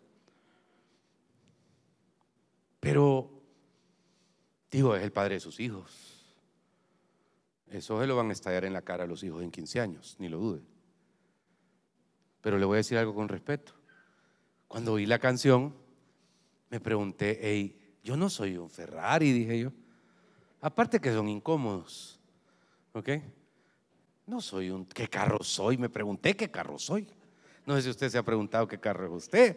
Pero, 2.80 3.30
digo, 4.68 4.96
es 4.96 5.04
el 5.04 5.12
padre 5.12 5.34
de 5.34 5.40
sus 5.40 5.60
hijos. 5.60 6.34
Eso 7.68 8.00
se 8.00 8.06
lo 8.08 8.16
van 8.16 8.30
a 8.30 8.32
estallar 8.32 8.64
en 8.64 8.72
la 8.72 8.82
cara 8.82 9.04
a 9.04 9.06
los 9.06 9.22
hijos 9.22 9.44
en 9.44 9.52
15 9.52 9.80
años, 9.80 10.16
ni 10.18 10.28
lo 10.28 10.38
dude. 10.38 10.62
Pero 12.40 12.58
le 12.58 12.64
voy 12.64 12.74
a 12.74 12.76
decir 12.78 12.98
algo 12.98 13.14
con 13.14 13.28
respeto. 13.28 13.74
Cuando 14.66 14.94
oí 14.94 15.06
la 15.06 15.20
canción, 15.20 15.72
me 16.68 16.80
pregunté, 16.80 17.38
hey, 17.40 17.96
yo 18.02 18.16
no 18.16 18.28
soy 18.28 18.56
un 18.56 18.68
Ferrari, 18.68 19.30
dije 19.30 19.60
yo. 19.60 19.72
Aparte 20.60 21.00
que 21.00 21.12
son 21.12 21.28
incómodos, 21.28 22.18
¿ok? 22.92 23.08
No 24.26 24.40
soy 24.40 24.70
un, 24.70 24.86
¿qué 24.86 25.08
carro 25.08 25.42
soy? 25.42 25.76
Me 25.76 25.88
pregunté 25.88 26.34
qué 26.34 26.50
carro 26.50 26.78
soy. 26.78 27.06
No 27.66 27.76
sé 27.76 27.82
si 27.82 27.90
usted 27.90 28.08
se 28.08 28.18
ha 28.18 28.22
preguntado 28.22 28.66
qué 28.66 28.78
carro 28.78 29.06
es 29.06 29.24
usted. 29.24 29.56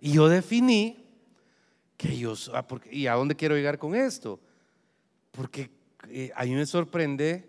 Y 0.00 0.12
yo 0.12 0.28
definí 0.28 1.04
que 1.96 2.28
ah, 2.52 2.66
¿y 2.90 3.06
a 3.06 3.14
dónde 3.14 3.36
quiero 3.36 3.54
llegar 3.54 3.78
con 3.78 3.94
esto? 3.94 4.40
Porque 5.30 5.70
eh, 6.08 6.32
a 6.34 6.44
mí 6.44 6.54
me 6.54 6.66
sorprende 6.66 7.48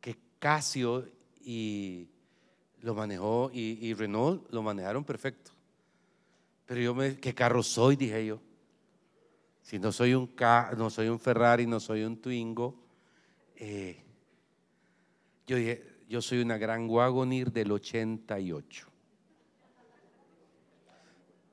que 0.00 0.16
Casio 0.38 1.08
y 1.44 2.08
lo 2.80 2.94
manejó 2.94 3.50
y, 3.52 3.94
Renault 3.94 4.50
lo 4.50 4.62
manejaron 4.62 5.04
perfecto. 5.04 5.52
Pero 6.66 6.80
yo 6.80 6.94
me, 6.94 7.16
¿qué 7.18 7.34
carro 7.34 7.62
soy? 7.62 7.96
Dije 7.96 8.26
yo. 8.26 8.40
Si 9.62 9.78
no 9.78 9.92
soy 9.92 10.14
un, 10.14 10.34
no 10.76 10.90
soy 10.90 11.08
un 11.08 11.20
Ferrari, 11.20 11.66
no 11.66 11.78
soy 11.78 12.02
un 12.02 12.16
Twingo. 12.20 12.74
Eh, 13.54 14.01
yo 15.46 15.56
yo 16.08 16.20
soy 16.20 16.40
una 16.40 16.58
gran 16.58 16.90
Wagonir 16.90 17.50
del 17.50 17.72
88 17.72 18.86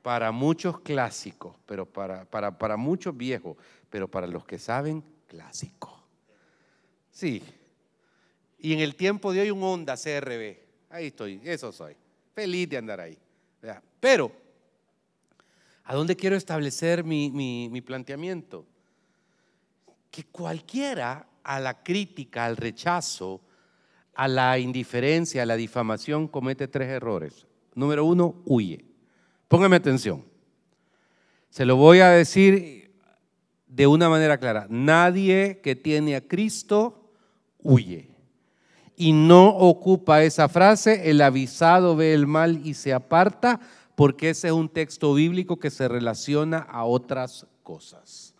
para 0.01 0.31
muchos 0.31 0.79
clásicos, 0.79 1.55
pero 1.65 1.85
para, 1.85 2.25
para, 2.25 2.57
para 2.57 2.75
muchos 2.75 3.15
viejos, 3.15 3.55
pero 3.89 4.09
para 4.09 4.27
los 4.27 4.45
que 4.45 4.59
saben, 4.59 5.03
clásico. 5.27 6.03
Sí. 7.09 7.41
Y 8.57 8.73
en 8.73 8.79
el 8.79 8.95
tiempo 8.95 9.31
de 9.31 9.41
hoy 9.41 9.51
un 9.51 9.63
Honda 9.63 9.95
CRB. 9.95 10.57
Ahí 10.89 11.07
estoy, 11.07 11.39
eso 11.43 11.71
soy. 11.71 11.95
Feliz 12.33 12.69
de 12.69 12.77
andar 12.77 12.99
ahí. 12.99 13.17
Pero, 13.99 14.31
¿a 15.83 15.95
dónde 15.95 16.15
quiero 16.15 16.35
establecer 16.35 17.03
mi, 17.03 17.29
mi 17.29 17.81
planteamiento? 17.81 18.65
Que 20.11 20.25
cualquiera 20.25 21.27
a 21.43 21.59
la 21.59 21.83
crítica, 21.83 22.45
al 22.45 22.57
rechazo, 22.57 23.41
a 24.19 24.27
la 24.27 24.59
indiferencia, 24.59 25.43
a 25.43 25.45
la 25.45 25.55
difamación, 25.55 26.27
comete 26.27 26.67
tres 26.67 26.89
errores. 26.89 27.47
Número 27.73 28.03
uno, 28.03 28.35
huye. 28.43 28.83
Póngame 29.47 29.77
atención. 29.77 30.25
Se 31.49 31.63
lo 31.63 31.77
voy 31.77 32.01
a 32.01 32.09
decir 32.09 32.91
de 33.65 33.87
una 33.87 34.09
manera 34.09 34.37
clara. 34.37 34.67
Nadie 34.69 35.61
que 35.63 35.77
tiene 35.77 36.17
a 36.17 36.27
Cristo 36.27 37.13
huye. 37.63 38.09
Y 38.97 39.13
no 39.13 39.47
ocupa 39.47 40.21
esa 40.21 40.49
frase, 40.49 41.09
el 41.09 41.21
avisado 41.21 41.95
ve 41.95 42.13
el 42.13 42.27
mal 42.27 42.59
y 42.67 42.73
se 42.73 42.91
aparta, 42.91 43.61
porque 43.95 44.31
ese 44.31 44.47
es 44.47 44.53
un 44.53 44.67
texto 44.67 45.13
bíblico 45.13 45.59
que 45.59 45.69
se 45.69 45.87
relaciona 45.87 46.57
a 46.57 46.83
otras 46.83 47.47
cosas. 47.63 48.35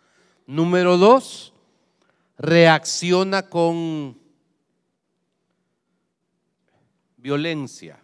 Número 0.46 0.98
dos, 0.98 1.54
reacciona 2.36 3.48
con 3.48 4.19
violencia 7.20 7.98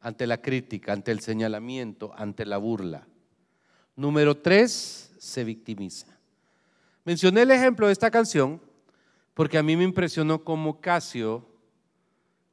ante 0.00 0.26
la 0.26 0.40
crítica, 0.40 0.92
ante 0.92 1.12
el 1.12 1.20
señalamiento, 1.20 2.12
ante 2.16 2.46
la 2.46 2.56
burla. 2.56 3.06
Número 3.96 4.36
tres, 4.36 5.12
se 5.18 5.44
victimiza. 5.44 6.06
Mencioné 7.04 7.42
el 7.42 7.50
ejemplo 7.50 7.86
de 7.86 7.92
esta 7.92 8.10
canción 8.10 8.60
porque 9.34 9.58
a 9.58 9.62
mí 9.62 9.76
me 9.76 9.84
impresionó 9.84 10.42
cómo 10.42 10.80
Casio 10.80 11.46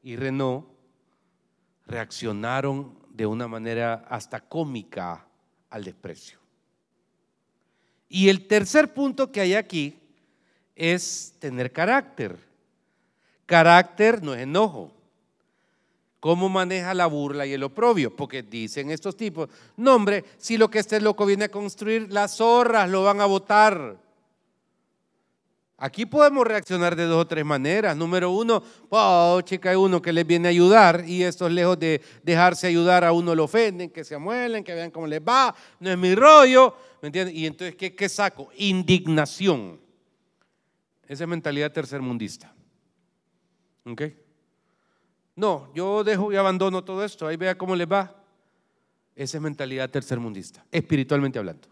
y 0.03 0.15
Renault 0.15 0.67
reaccionaron 1.85 2.97
de 3.09 3.25
una 3.25 3.47
manera 3.47 4.05
hasta 4.09 4.39
cómica 4.41 5.25
al 5.69 5.83
desprecio. 5.83 6.39
Y 8.09 8.29
el 8.29 8.47
tercer 8.47 8.93
punto 8.93 9.31
que 9.31 9.41
hay 9.41 9.53
aquí 9.53 9.99
es 10.75 11.35
tener 11.39 11.71
carácter. 11.71 12.37
Carácter 13.45 14.21
no 14.21 14.33
es 14.33 14.41
enojo. 14.41 14.93
¿Cómo 16.19 16.49
maneja 16.49 16.93
la 16.93 17.05
burla 17.05 17.45
y 17.45 17.53
el 17.53 17.63
oprobio? 17.63 18.15
Porque 18.15 18.41
dicen 18.41 18.89
estos 18.89 19.15
tipos, 19.15 19.49
no 19.75 19.95
hombre, 19.95 20.25
si 20.37 20.57
lo 20.57 20.69
que 20.69 20.79
este 20.79 20.99
loco 20.99 21.25
viene 21.25 21.45
a 21.45 21.51
construir, 21.51 22.11
las 22.11 22.37
zorras 22.37 22.89
lo 22.89 23.03
van 23.03 23.21
a 23.21 23.25
votar. 23.25 23.97
Aquí 25.79 26.07
podemos 26.07 26.47
reaccionar 26.47 26.95
de 26.95 27.03
dos 27.03 27.21
o 27.21 27.27
tres 27.27 27.45
maneras. 27.45 27.95
Número 27.95 28.31
uno, 28.31 28.63
oh, 28.89 29.39
chica, 29.41 29.69
hay 29.69 29.75
uno 29.75 30.01
que 30.01 30.11
les 30.11 30.25
viene 30.25 30.47
a 30.47 30.49
ayudar 30.49 31.03
y 31.05 31.21
estos 31.21 31.51
lejos 31.51 31.77
de 31.77 32.01
dejarse 32.23 32.65
ayudar 32.65 33.03
a 33.03 33.11
uno 33.11 33.35
lo 33.35 33.43
ofenden, 33.43 33.91
que 33.91 34.03
se 34.03 34.15
amuelen, 34.15 34.63
que 34.63 34.73
vean 34.73 34.89
cómo 34.89 35.05
les 35.05 35.21
va, 35.21 35.53
no 35.79 35.91
es 35.91 35.97
mi 35.99 36.15
rollo, 36.15 36.75
¿me 37.03 37.09
entiendes? 37.09 37.35
Y 37.35 37.45
entonces, 37.45 37.75
¿qué, 37.75 37.95
qué 37.95 38.09
saco? 38.09 38.49
Indignación. 38.57 39.79
Esa 41.07 41.23
es 41.25 41.29
mentalidad 41.29 41.71
tercermundista. 41.71 42.51
¿Ok? 43.85 44.01
No, 45.37 45.69
yo 45.75 46.03
dejo 46.03 46.33
y 46.33 46.35
abandono 46.35 46.83
todo 46.83 47.05
esto, 47.05 47.27
ahí 47.27 47.37
vea 47.37 47.55
cómo 47.55 47.75
les 47.75 47.87
va. 47.87 48.13
Esa 49.15 49.37
es 49.37 49.41
mentalidad 49.41 49.87
tercermundista, 49.87 50.65
espiritualmente 50.71 51.37
hablando. 51.37 51.67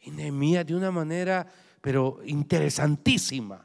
Y 0.00 0.10
Nehemías 0.10 0.66
de 0.66 0.74
una 0.74 0.90
manera, 0.90 1.46
pero 1.80 2.18
interesantísima, 2.24 3.64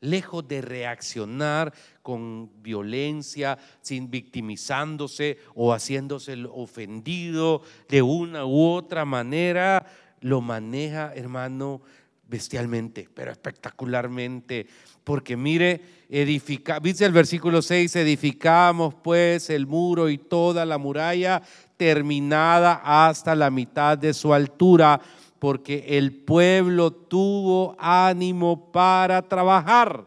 lejos 0.00 0.46
de 0.46 0.60
reaccionar 0.60 1.72
con 2.02 2.50
violencia, 2.62 3.58
sin 3.80 4.10
victimizándose 4.10 5.38
o 5.54 5.72
haciéndose 5.72 6.36
ofendido 6.52 7.62
de 7.88 8.02
una 8.02 8.44
u 8.44 8.72
otra 8.72 9.06
manera, 9.06 9.86
lo 10.20 10.42
maneja, 10.42 11.14
hermano, 11.14 11.80
bestialmente, 12.28 13.08
pero 13.12 13.32
espectacularmente, 13.32 14.66
porque 15.02 15.36
mire, 15.36 15.80
edifica, 16.10 16.78
dice 16.78 17.06
el 17.06 17.12
versículo 17.12 17.62
6, 17.62 17.96
edificamos 17.96 18.94
pues 18.94 19.48
el 19.50 19.66
muro 19.66 20.10
y 20.10 20.18
toda 20.18 20.66
la 20.66 20.78
muralla 20.78 21.42
terminada 21.76 22.82
hasta 22.84 23.34
la 23.34 23.50
mitad 23.50 23.96
de 23.96 24.12
su 24.12 24.34
altura, 24.34 25.00
porque 25.38 25.84
el 25.88 26.12
pueblo 26.12 26.90
tuvo 26.90 27.74
ánimo 27.78 28.70
para 28.70 29.22
trabajar. 29.22 30.04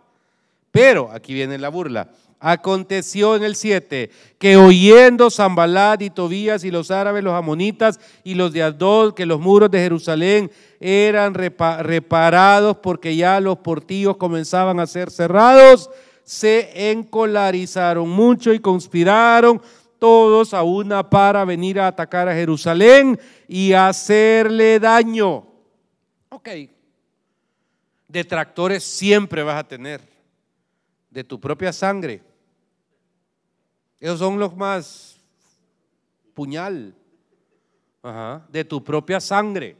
Pero, 0.71 1.09
aquí 1.11 1.33
viene 1.33 1.57
la 1.57 1.69
burla, 1.69 2.11
Aconteció 2.43 3.35
en 3.35 3.43
el 3.43 3.55
7 3.55 4.09
que 4.39 4.57
oyendo 4.57 5.29
Zambalat 5.29 6.01
y 6.01 6.09
Tobías 6.09 6.63
y 6.63 6.71
los 6.71 6.89
árabes, 6.89 7.23
los 7.23 7.35
amonitas 7.35 7.99
y 8.23 8.33
los 8.33 8.51
de 8.51 8.63
Adol, 8.63 9.13
que 9.13 9.27
los 9.27 9.39
muros 9.39 9.69
de 9.69 9.77
Jerusalén 9.77 10.51
eran 10.79 11.35
reparados 11.35 12.77
porque 12.77 13.15
ya 13.15 13.39
los 13.39 13.59
portillos 13.59 14.17
comenzaban 14.17 14.79
a 14.79 14.87
ser 14.87 15.11
cerrados, 15.11 15.91
se 16.23 16.89
encolarizaron 16.91 18.09
mucho 18.09 18.51
y 18.51 18.59
conspiraron 18.59 19.61
todos 19.99 20.55
a 20.55 20.63
una 20.63 21.07
para 21.07 21.45
venir 21.45 21.79
a 21.79 21.85
atacar 21.85 22.27
a 22.27 22.33
Jerusalén 22.33 23.19
y 23.47 23.73
hacerle 23.73 24.79
daño. 24.79 25.45
Ok. 26.29 26.49
Detractores 28.07 28.83
siempre 28.83 29.43
vas 29.43 29.59
a 29.59 29.67
tener. 29.67 30.01
De 31.11 31.23
tu 31.23 31.39
propia 31.39 31.71
sangre. 31.71 32.30
Esos 34.01 34.17
son 34.17 34.39
los 34.39 34.57
más 34.57 35.21
puñal. 36.33 36.95
De 38.49 38.65
tu 38.65 38.83
propia 38.83 39.19
sangre. 39.19 39.77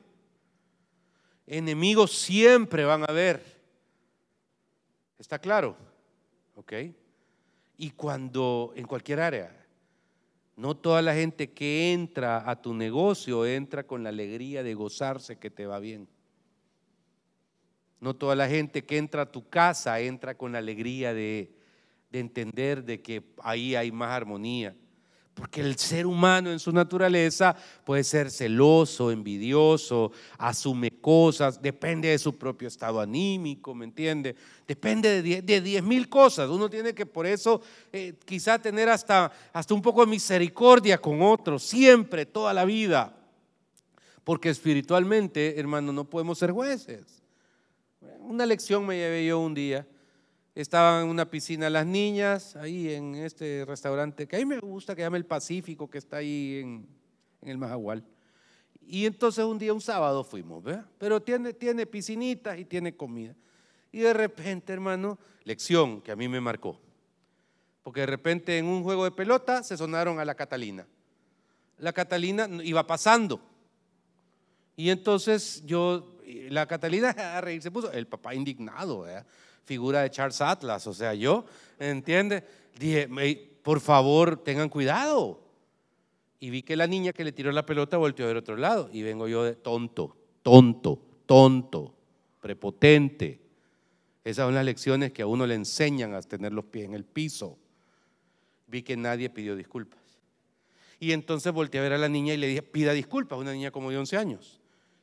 Enemigos 1.48 2.12
siempre 2.12 2.86
van 2.86 3.02
a 3.02 3.08
haber. 3.08 3.44
¿Está 5.18 5.40
claro? 5.40 5.76
¿Ok? 6.56 6.74
Y 7.78 7.90
cuando 7.92 8.74
en 8.76 8.86
cualquier 8.86 9.22
área, 9.22 9.66
no 10.56 10.78
toda 10.78 11.02
la 11.02 11.16
gente 11.16 11.52
que 11.52 11.92
entra 11.92 12.48
a 12.48 12.62
tu 12.62 12.76
negocio 12.76 13.44
entra 13.48 13.88
con 13.88 14.04
la 14.04 14.10
alegría 14.10 14.62
de 14.62 14.76
gozarse 14.76 15.40
que 15.40 15.50
te 15.50 15.66
va 15.66 15.80
bien. 15.80 16.08
No 18.00 18.16
toda 18.16 18.36
la 18.36 18.48
gente 18.48 18.86
que 18.86 19.00
entra 19.00 19.24
a 19.24 19.32
tu 19.32 19.50
casa 19.50 20.00
entra 20.00 20.38
con 20.38 20.52
la 20.52 20.60
alegría 20.60 21.12
de, 21.16 21.56
de 22.12 22.20
entender 22.20 22.84
de 22.84 23.02
que 23.02 23.24
ahí 23.42 23.76
hay 23.76 23.92
más 23.92 24.10
armonía. 24.10 24.76
Porque 25.34 25.62
el 25.62 25.78
ser 25.78 26.06
humano 26.06 26.52
en 26.52 26.60
su 26.60 26.74
naturaleza 26.74 27.56
puede 27.86 28.04
ser 28.04 28.30
celoso, 28.30 29.12
envidioso, 29.12 30.12
asume 30.38 30.92
cosas, 31.00 31.62
depende 31.62 32.10
de 32.10 32.20
su 32.20 32.38
propio 32.38 32.68
estado 32.68 33.00
anímico, 33.00 33.74
¿me 33.74 33.86
entiende? 33.86 34.36
Depende 34.68 35.22
de 35.22 35.62
diez 35.62 35.84
mil 35.84 36.10
cosas. 36.10 36.50
Uno 36.50 36.70
tiene 36.70 36.94
que 36.94 37.06
por 37.06 37.26
eso 37.26 37.62
eh, 37.94 38.14
quizá 38.26 38.60
tener 38.60 38.90
hasta, 38.90 39.32
hasta 39.54 39.74
un 39.74 39.82
poco 39.82 40.06
de 40.06 40.12
misericordia 40.12 40.98
con 40.98 41.22
otros, 41.22 41.64
siempre, 41.64 42.26
toda 42.26 42.54
la 42.54 42.66
vida. 42.66 43.16
Porque 44.26 44.50
espiritualmente, 44.50 45.58
hermano, 45.58 45.94
no 45.94 46.04
podemos 46.04 46.38
ser 46.38 46.52
jueces. 46.52 47.24
Una 48.20 48.46
lección 48.46 48.86
me 48.86 48.98
llevé 48.98 49.26
yo 49.26 49.40
un 49.40 49.54
día 49.54 49.88
Estaban 50.54 51.06
en 51.06 51.10
una 51.10 51.30
piscina 51.30 51.70
las 51.70 51.86
niñas, 51.86 52.58
ahí 52.58 52.94
en 52.94 53.16
este 53.16 53.64
restaurante, 53.66 54.28
que 54.28 54.36
a 54.36 54.40
mí 54.40 54.46
me 54.46 54.60
gusta, 54.60 54.96
que 54.96 55.02
llama 55.02 55.16
El 55.16 55.26
Pacífico, 55.26 55.90
que 55.90 55.98
está 55.98 56.18
ahí 56.18 56.60
en, 56.62 56.88
el 57.42 57.58
Majagual. 57.58 58.04
Y 58.86 59.06
entonces 59.06 59.46
un 59.46 59.58
día, 59.58 59.74
un 59.74 59.80
sábado 59.80 60.24
fuimos, 60.26 60.62
¿verdad? 60.62 60.86
Pero 60.98 61.22
tiene, 61.22 61.54
tiene 61.54 61.86
piscinitas 61.86 62.60
y 62.60 62.66
tiene 62.66 62.96
comida. 62.96 63.34
Y 63.94 64.00
de 64.00 64.14
repente, 64.14 64.74
hermano, 64.74 65.18
lección 65.44 66.02
que 66.02 66.12
a 66.12 66.16
mí 66.18 66.28
me 66.28 66.42
marcó. 66.42 66.80
Porque 67.84 68.02
de 68.02 68.06
repente 68.08 68.58
en 68.58 68.66
un 68.66 68.84
juego 68.84 69.06
de 69.06 69.12
pelota 69.12 69.64
se 69.64 69.78
sonaron 69.78 70.20
a 70.20 70.26
la 70.26 70.36
Catalina. 70.36 70.86
La 71.78 71.94
Catalina 71.94 72.48
iba 72.64 72.86
pasando. 72.86 73.42
Y 74.76 74.90
entonces 74.90 75.64
yo, 75.66 76.20
la 76.50 76.68
Catalina 76.68 77.10
a 77.18 77.42
reír 77.42 77.62
se 77.62 77.72
puso, 77.72 77.92
el 77.92 78.08
papá 78.08 78.36
indignado, 78.36 79.02
¿verdad? 79.02 79.26
Figura 79.66 80.02
de 80.02 80.10
Charles 80.10 80.42
Atlas, 80.42 80.86
o 80.88 80.94
sea, 80.94 81.14
yo, 81.14 81.46
¿entiende? 81.80 82.44
Dije, 82.78 83.08
por 83.62 83.80
favor, 83.80 84.38
tengan 84.38 84.70
cuidado. 84.70 85.40
Y 86.40 86.50
vi 86.50 86.64
que 86.64 86.76
la 86.76 86.88
niña 86.88 87.14
que 87.14 87.24
le 87.24 87.32
tiró 87.32 87.52
la 87.52 87.66
pelota 87.66 87.98
volteó 87.98 88.26
ver 88.26 88.38
otro 88.38 88.58
lado. 88.58 88.90
Y 88.92 89.04
vengo 89.04 89.28
yo 89.28 89.44
de 89.44 89.56
tonto, 89.56 90.18
tonto, 90.42 91.00
tonto, 91.26 91.94
prepotente. 92.40 93.40
Esas 94.24 94.46
son 94.46 94.56
las 94.56 94.66
lecciones 94.66 95.12
que 95.12 95.22
a 95.22 95.28
uno 95.28 95.46
le 95.46 95.56
enseñan 95.56 96.16
a 96.16 96.22
tener 96.22 96.52
los 96.52 96.66
pies 96.66 96.86
en 96.86 96.96
el 96.96 97.04
piso. 97.04 97.58
Vi 98.68 98.82
que 98.82 98.98
nadie 98.98 99.30
pidió 99.30 99.56
disculpas. 99.56 100.00
Y 101.00 101.12
entonces 101.12 101.52
volteé 101.52 101.80
a 101.80 101.84
ver 101.84 101.94
a 101.94 101.98
la 101.98 102.10
niña 102.10 102.34
y 102.34 102.38
le 102.38 102.48
dije, 102.48 102.62
pida 102.62 102.94
disculpas, 102.94 103.40
una 103.40 103.54
niña 103.54 103.72
como 103.72 103.92
de 103.92 103.98
11 103.98 104.18
años. 104.18 104.60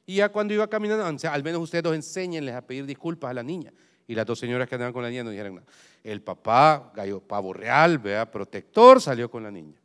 Y 0.07 0.17
ya 0.17 0.31
cuando 0.31 0.55
iba 0.55 0.69
caminando, 0.69 1.05
al 1.05 1.45
menos 1.45 1.63
ustedes 1.63 1.85
dos 1.85 1.95
enséñenles 1.95 2.55
a 2.55 2.63
pedir 2.63 2.87
disculpas 2.87 3.31
a 3.31 3.35
la 3.35 3.43
niña 3.43 3.73
y 4.09 4.15
las 4.15 4.25
dos 4.25 4.39
señoras 4.39 4.69
que 4.69 4.75
andaban 4.75 4.95
con 4.95 5.03
la 5.03 5.11
niña 5.11 5.23
no 5.23 5.31
dijeron 5.31 5.57
nada. 5.57 5.67
El 6.03 6.23
papá, 6.23 6.91
gallo 6.97 7.21
pavo 7.21 7.53
real, 7.53 7.99
vea, 7.99 8.29
protector, 8.29 9.03
salió 9.03 9.31
con 9.31 9.43
la 9.43 9.51
niña. 9.51 9.77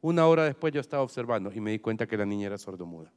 Una 0.00 0.28
hora 0.28 0.44
después 0.44 0.72
yo 0.72 0.80
estaba 0.80 1.02
observando 1.02 1.52
y 1.52 1.60
me 1.60 1.72
di 1.72 1.80
cuenta 1.80 2.06
que 2.06 2.16
la 2.16 2.24
niña 2.24 2.46
era 2.46 2.56
sordomuda. 2.56 3.12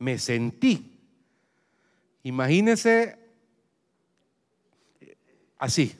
Me 0.00 0.18
sentí, 0.18 0.98
imagínense 2.24 3.16
así. 5.56 5.96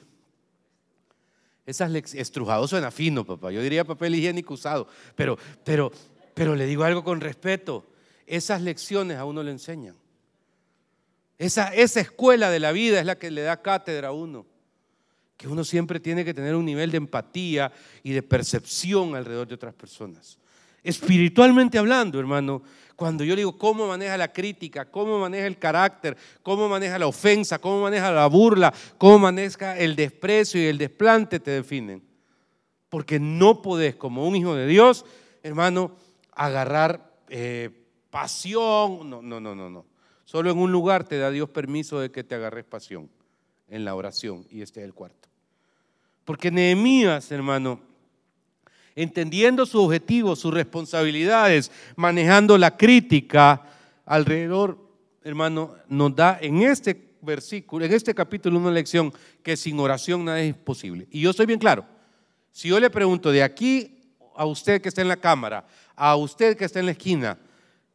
Esas 1.65 1.91
estrujado 2.13 2.67
suena 2.67 2.91
fino, 2.91 3.25
papá. 3.25 3.51
Yo 3.51 3.61
diría 3.61 3.85
papel 3.85 4.15
higiénico 4.15 4.53
usado, 4.53 4.89
pero, 5.15 5.37
pero, 5.63 5.93
pero 6.33 6.55
le 6.55 6.65
digo 6.65 6.83
algo 6.83 7.05
con 7.05 7.21
respeto. 7.21 7.85
Esas 8.27 8.61
lecciones 8.61 9.17
a 9.17 9.23
uno 9.23 9.41
le 9.41 9.51
enseñan. 9.51 9.95
Esa, 11.37 11.73
esa 11.73 11.99
escuela 11.99 12.49
de 12.49 12.59
la 12.59 12.71
vida 12.71 12.99
es 12.99 13.05
la 13.05 13.17
que 13.17 13.31
le 13.31 13.41
da 13.41 13.61
cátedra 13.61 14.09
a 14.09 14.11
uno. 14.11 14.45
Que 15.37 15.47
uno 15.47 15.63
siempre 15.63 15.99
tiene 15.99 16.23
que 16.23 16.33
tener 16.33 16.55
un 16.55 16.65
nivel 16.65 16.91
de 16.91 16.97
empatía 16.97 17.71
y 18.03 18.11
de 18.13 18.23
percepción 18.23 19.15
alrededor 19.15 19.47
de 19.47 19.55
otras 19.55 19.73
personas. 19.73 20.37
Espiritualmente 20.83 21.77
hablando, 21.77 22.19
hermano, 22.19 22.61
cuando 22.95 23.23
yo 23.23 23.35
digo 23.35 23.57
cómo 23.57 23.87
maneja 23.87 24.15
la 24.17 24.31
crítica, 24.31 24.85
cómo 24.85 25.19
maneja 25.19 25.47
el 25.47 25.57
carácter, 25.57 26.15
cómo 26.41 26.69
maneja 26.69 26.97
la 26.97 27.07
ofensa, 27.07 27.59
cómo 27.59 27.81
maneja 27.81 28.11
la 28.11 28.27
burla, 28.27 28.73
cómo 28.97 29.19
maneja 29.19 29.77
el 29.77 29.95
desprecio 29.95 30.61
y 30.61 30.67
el 30.67 30.77
desplante, 30.77 31.39
te 31.39 31.51
definen. 31.51 32.01
Porque 32.87 33.19
no 33.19 33.61
podés, 33.61 33.95
como 33.95 34.25
un 34.27 34.35
hijo 34.35 34.55
de 34.55 34.67
Dios, 34.67 35.05
hermano, 35.43 35.91
agarrar 36.31 37.19
eh, 37.27 37.69
pasión. 38.09 39.09
No, 39.09 39.21
no, 39.21 39.41
no, 39.41 39.53
no, 39.53 39.69
no. 39.69 39.85
Solo 40.25 40.51
en 40.51 40.57
un 40.57 40.71
lugar 40.71 41.03
te 41.03 41.17
da 41.17 41.29
Dios 41.29 41.49
permiso 41.49 41.99
de 41.99 42.11
que 42.11 42.23
te 42.23 42.35
agarres 42.35 42.65
pasión, 42.65 43.09
en 43.69 43.85
la 43.85 43.95
oración, 43.95 44.45
y 44.49 44.61
este 44.61 44.81
es 44.81 44.85
el 44.85 44.93
cuarto. 44.93 45.29
Porque 46.25 46.51
Nehemías, 46.51 47.31
hermano, 47.31 47.79
entendiendo 48.95 49.65
su 49.65 49.81
objetivo, 49.81 50.35
sus 50.35 50.53
responsabilidades, 50.53 51.71
manejando 51.95 52.57
la 52.57 52.75
crítica 52.75 53.61
alrededor, 54.05 54.79
hermano, 55.23 55.75
nos 55.87 56.15
da 56.15 56.39
en 56.41 56.63
este 56.63 57.15
versículo, 57.21 57.85
en 57.85 57.93
este 57.93 58.15
capítulo 58.15 58.57
una 58.57 58.71
lección 58.71 59.13
que 59.43 59.55
sin 59.55 59.79
oración 59.79 60.25
nada 60.25 60.41
es 60.41 60.55
posible. 60.55 61.07
Y 61.11 61.21
yo 61.21 61.29
estoy 61.31 61.45
bien 61.45 61.59
claro, 61.59 61.85
si 62.51 62.69
yo 62.69 62.79
le 62.79 62.89
pregunto 62.89 63.31
de 63.31 63.43
aquí 63.43 63.99
a 64.35 64.45
usted 64.45 64.81
que 64.81 64.89
está 64.89 65.01
en 65.01 65.07
la 65.07 65.17
cámara, 65.17 65.67
a 65.95 66.15
usted 66.15 66.57
que 66.57 66.65
está 66.65 66.79
en 66.79 66.85
la 66.85 66.93
esquina, 66.93 67.37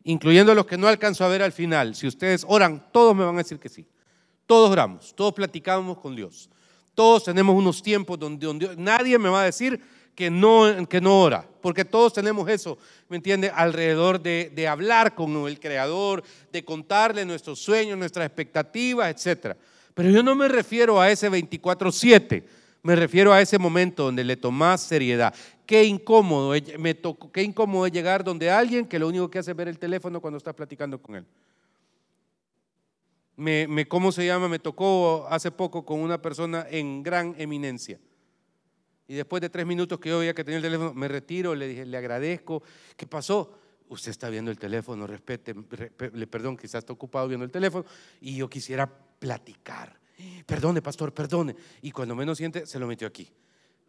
incluyendo 0.05 0.55
los 0.55 0.67
que 0.67 0.79
no 0.79 0.89
alcanzo 0.89 1.25
a 1.25 1.29
ver 1.29 1.43
al 1.43 1.53
final, 1.53 1.95
si 1.95 2.07
ustedes 2.07 2.45
oran, 2.49 2.91
todos 2.93 3.15
me 3.15 3.25
van 3.25 3.35
a 3.35 3.39
decir 3.39 3.59
que 3.59 3.69
sí. 3.69 3.87
Todos 4.47 4.71
oramos, 4.71 5.15
todos 5.15 5.33
platicamos 5.33 5.99
con 5.99 6.17
Dios. 6.17 6.51
Todos 6.95 7.25
tenemos 7.25 7.55
unos 7.55 7.83
tiempos 7.83 8.19
donde, 8.19 8.75
nadie 8.77 9.19
me 9.19 9.29
va 9.29 9.43
a 9.43 9.45
decir 9.45 9.81
que 10.15 10.31
no, 10.31 10.87
que 10.89 11.01
no 11.01 11.21
ora, 11.23 11.49
porque 11.63 11.85
todos 11.85 12.13
tenemos 12.13 12.49
eso, 12.49 12.77
¿me 13.09 13.17
entiende? 13.17 13.51
Alrededor 13.55 14.21
de, 14.21 14.51
de 14.55 14.69
hablar 14.69 15.15
con 15.15 15.35
el 15.47 15.61
Creador, 15.61 16.23
de 16.53 16.65
contarle 16.65 17.25
nuestros 17.25 17.59
sueños, 17.61 17.97
nuestras 17.97 18.27
expectativas, 18.27 19.09
etc. 19.09 19.57
Pero 19.95 20.11
yo 20.11 20.23
no 20.23 20.35
me 20.35 20.49
refiero 20.49 21.01
a 21.01 21.11
ese 21.11 21.31
24-7 21.31 22.45
me 22.83 22.97
refiero 22.97 23.33
a 23.33 23.41
ese 23.41 23.59
momento 23.59 24.05
donde 24.05 24.25
le 24.25 24.37
tomás 24.37 24.81
seriedad. 24.81 25.35
Qué 25.67 25.85
incómodo, 25.85 26.55
me 26.79 26.95
tocó, 26.95 27.31
qué 27.31 27.43
incómodo 27.43 27.87
es 27.87 27.93
llegar 27.93 28.25
donde 28.25 28.51
alguien 28.51 28.87
que 28.87 28.99
lo 28.99 29.09
único 29.09 29.31
que 29.31 29.39
hace 29.39 29.51
es 29.51 29.57
ver 29.57 29.69
el 29.69 29.79
teléfono 29.79 30.21
cuando 30.21 30.39
estás 30.39 30.55
platicando 30.55 31.01
con 31.01 31.17
él. 31.17 31.27
Me, 33.37 33.87
¿Cómo 33.87 34.13
se 34.13 34.27
llama? 34.27 34.49
Me 34.49 34.59
tocó 34.59 35.27
hace 35.31 35.51
poco 35.51 35.85
con 35.85 36.01
una 36.01 36.21
persona 36.21 36.67
en 36.71 37.03
gran 37.03 37.35
eminencia. 37.39 37.99
Y 39.09 39.15
después 39.15 39.41
de 39.41 39.49
tres 39.49 39.67
minutos 39.67 39.99
que 39.99 40.11
yo 40.11 40.19
veía 40.19 40.35
que 40.35 40.45
tenía 40.45 40.59
el 40.59 40.63
teléfono, 40.63 40.95
me 40.95 41.09
retiro, 41.09 41.55
le 41.55 41.67
dije, 41.67 41.87
le 41.87 41.97
agradezco. 41.97 42.63
¿Qué 42.97 43.07
pasó? 43.07 43.59
Usted 43.89 44.11
está 44.11 44.29
viendo 44.29 44.51
el 44.51 44.59
teléfono, 44.59 45.07
respete, 45.07 45.55
le 46.13 46.27
perdón, 46.27 46.57
quizás 46.57 46.81
está 46.81 46.93
ocupado 46.93 47.27
viendo 47.29 47.45
el 47.45 47.51
teléfono 47.51 47.85
y 48.21 48.37
yo 48.37 48.49
quisiera 48.49 48.87
platicar 48.87 50.00
perdone, 50.47 50.83
pastor, 50.83 51.13
perdone. 51.13 51.55
Y 51.83 51.91
cuando 51.91 52.15
menos 52.15 52.39
siente, 52.39 52.67
se 52.67 52.79
lo 52.79 52.87
metió 52.87 53.07
aquí. 53.07 53.29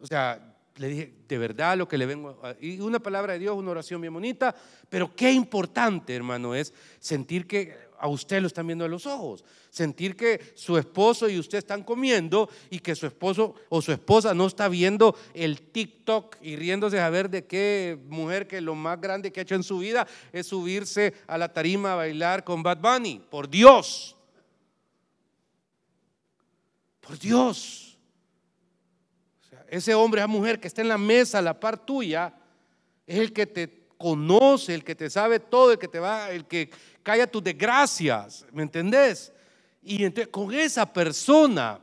O 0.00 0.06
sea, 0.06 0.56
le 0.76 0.88
dije, 0.88 1.14
de 1.28 1.38
verdad 1.38 1.76
lo 1.76 1.86
que 1.86 1.98
le 1.98 2.06
vengo, 2.06 2.38
y 2.60 2.80
una 2.80 2.98
palabra 2.98 3.34
de 3.34 3.40
Dios, 3.40 3.56
una 3.56 3.70
oración 3.70 4.00
bien 4.00 4.14
bonita, 4.14 4.54
pero 4.88 5.14
qué 5.14 5.30
importante, 5.32 6.14
hermano, 6.14 6.54
es 6.54 6.72
sentir 6.98 7.46
que 7.46 7.76
a 7.98 8.08
usted 8.08 8.40
lo 8.40 8.48
están 8.48 8.66
viendo 8.66 8.84
a 8.84 8.88
los 8.88 9.06
ojos, 9.06 9.44
sentir 9.70 10.16
que 10.16 10.40
su 10.54 10.76
esposo 10.76 11.28
y 11.28 11.38
usted 11.38 11.58
están 11.58 11.84
comiendo 11.84 12.48
y 12.68 12.80
que 12.80 12.96
su 12.96 13.06
esposo 13.06 13.54
o 13.68 13.80
su 13.80 13.92
esposa 13.92 14.34
no 14.34 14.46
está 14.46 14.68
viendo 14.68 15.16
el 15.34 15.60
TikTok 15.60 16.36
y 16.42 16.56
riéndose 16.56 17.00
a 17.00 17.10
ver 17.10 17.30
de 17.30 17.46
qué 17.46 17.98
mujer 18.08 18.48
que 18.48 18.60
lo 18.60 18.74
más 18.74 19.00
grande 19.00 19.30
que 19.30 19.40
ha 19.40 19.44
hecho 19.44 19.54
en 19.54 19.62
su 19.62 19.78
vida 19.78 20.06
es 20.32 20.48
subirse 20.48 21.14
a 21.28 21.38
la 21.38 21.52
tarima 21.52 21.92
a 21.92 21.96
bailar 21.96 22.42
con 22.42 22.62
Bad 22.62 22.78
Bunny, 22.78 23.22
por 23.30 23.48
Dios. 23.48 24.16
Por 27.02 27.18
Dios. 27.18 27.98
ese 29.68 29.94
hombre, 29.94 30.20
esa 30.20 30.28
mujer 30.28 30.60
que 30.60 30.68
está 30.68 30.82
en 30.82 30.88
la 30.88 30.98
mesa 30.98 31.38
a 31.38 31.42
la 31.42 31.58
par 31.58 31.78
tuya, 31.84 32.32
es 33.06 33.18
el 33.18 33.32
que 33.32 33.46
te 33.46 33.82
conoce, 33.98 34.74
el 34.74 34.84
que 34.84 34.94
te 34.94 35.10
sabe 35.10 35.40
todo, 35.40 35.72
el 35.72 35.78
que 35.78 35.88
te 35.88 35.98
va, 35.98 36.30
el 36.30 36.46
que 36.46 36.70
calla 37.02 37.26
tus 37.26 37.42
desgracias, 37.42 38.46
¿me 38.52 38.62
entendés? 38.62 39.32
Y 39.82 40.04
entonces 40.04 40.28
con 40.28 40.52
esa 40.54 40.90
persona, 40.92 41.80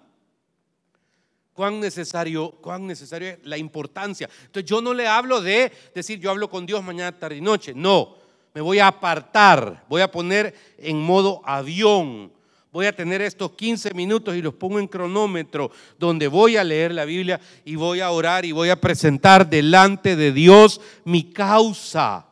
cuán 1.54 1.80
necesario, 1.80 2.52
cuán 2.62 2.88
necesario 2.88 3.30
es 3.30 3.40
la 3.44 3.58
importancia. 3.58 4.30
Entonces 4.46 4.70
yo 4.70 4.82
no 4.82 4.94
le 4.94 5.08
hablo 5.08 5.42
de 5.42 5.72
decir 5.94 6.20
yo 6.20 6.30
hablo 6.30 6.50
con 6.50 6.66
Dios 6.66 6.84
mañana, 6.84 7.18
tarde 7.18 7.38
y 7.38 7.42
noche, 7.42 7.74
no, 7.76 8.16
me 8.54 8.62
voy 8.62 8.80
a 8.80 8.88
apartar, 8.88 9.86
voy 9.90 10.02
a 10.02 10.12
poner 10.12 10.56
en 10.78 10.98
modo 11.02 11.42
avión 11.46 12.32
Voy 12.72 12.86
a 12.86 12.96
tener 12.96 13.22
estos 13.22 13.52
15 13.54 13.94
minutos 13.96 14.36
y 14.36 14.42
los 14.42 14.54
pongo 14.54 14.80
en 14.80 14.88
cronómetro 14.88 15.72
donde 15.98 16.28
voy 16.28 16.56
a 16.56 16.64
leer 16.64 16.94
la 16.94 17.06
Biblia 17.06 17.40
y 17.66 17.76
voy 17.76 18.00
a 18.00 18.12
orar 18.12 18.46
y 18.46 18.52
voy 18.52 18.70
a 18.70 18.80
presentar 18.80 19.50
delante 19.50 20.16
de 20.16 20.32
Dios 20.32 20.80
mi 21.04 21.32
causa. 21.32 22.28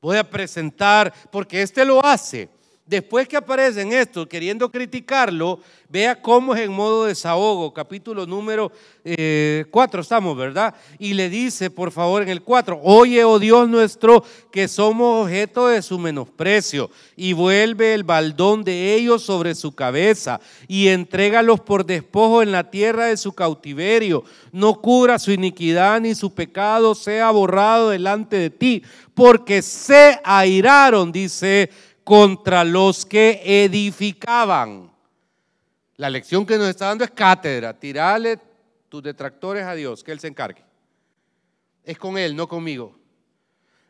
Voy 0.00 0.16
a 0.16 0.28
presentar, 0.28 1.12
porque 1.30 1.62
este 1.62 1.84
lo 1.84 2.04
hace. 2.04 2.48
Después 2.88 3.28
que 3.28 3.36
aparece 3.36 3.82
en 3.82 3.92
esto 3.92 4.26
queriendo 4.26 4.70
criticarlo, 4.70 5.60
vea 5.90 6.22
cómo 6.22 6.54
es 6.54 6.62
en 6.62 6.72
modo 6.72 7.04
desahogo, 7.04 7.74
capítulo 7.74 8.24
número 8.24 8.70
4 8.70 8.80
eh, 9.04 9.66
estamos, 10.00 10.34
¿verdad? 10.34 10.74
Y 10.98 11.12
le 11.12 11.28
dice, 11.28 11.68
por 11.68 11.92
favor, 11.92 12.22
en 12.22 12.30
el 12.30 12.40
4, 12.42 12.80
oye, 12.82 13.24
oh 13.24 13.38
Dios 13.38 13.68
nuestro, 13.68 14.24
que 14.50 14.68
somos 14.68 15.26
objeto 15.26 15.68
de 15.68 15.82
su 15.82 15.98
menosprecio, 15.98 16.90
y 17.14 17.34
vuelve 17.34 17.92
el 17.92 18.04
baldón 18.04 18.64
de 18.64 18.94
ellos 18.94 19.22
sobre 19.22 19.54
su 19.54 19.72
cabeza, 19.72 20.40
y 20.66 20.88
entrégalos 20.88 21.60
por 21.60 21.84
despojo 21.84 22.42
en 22.42 22.52
la 22.52 22.70
tierra 22.70 23.04
de 23.04 23.18
su 23.18 23.34
cautiverio. 23.34 24.24
No 24.50 24.80
cubra 24.80 25.18
su 25.18 25.30
iniquidad 25.30 26.00
ni 26.00 26.14
su 26.14 26.32
pecado 26.32 26.94
sea 26.94 27.30
borrado 27.32 27.90
delante 27.90 28.36
de 28.36 28.48
ti, 28.48 28.82
porque 29.12 29.62
se 29.62 30.20
airaron, 30.22 31.10
dice 31.12 31.70
contra 32.08 32.64
los 32.64 33.04
que 33.04 33.42
edificaban. 33.44 34.90
La 35.98 36.08
lección 36.08 36.46
que 36.46 36.56
nos 36.56 36.70
está 36.70 36.86
dando 36.86 37.04
es 37.04 37.10
cátedra. 37.10 37.78
Tirale 37.78 38.38
tus 38.88 39.02
detractores 39.02 39.64
a 39.64 39.74
Dios, 39.74 40.02
que 40.02 40.12
Él 40.12 40.18
se 40.18 40.28
encargue. 40.28 40.64
Es 41.84 41.98
con 41.98 42.16
Él, 42.16 42.34
no 42.34 42.48
conmigo. 42.48 42.96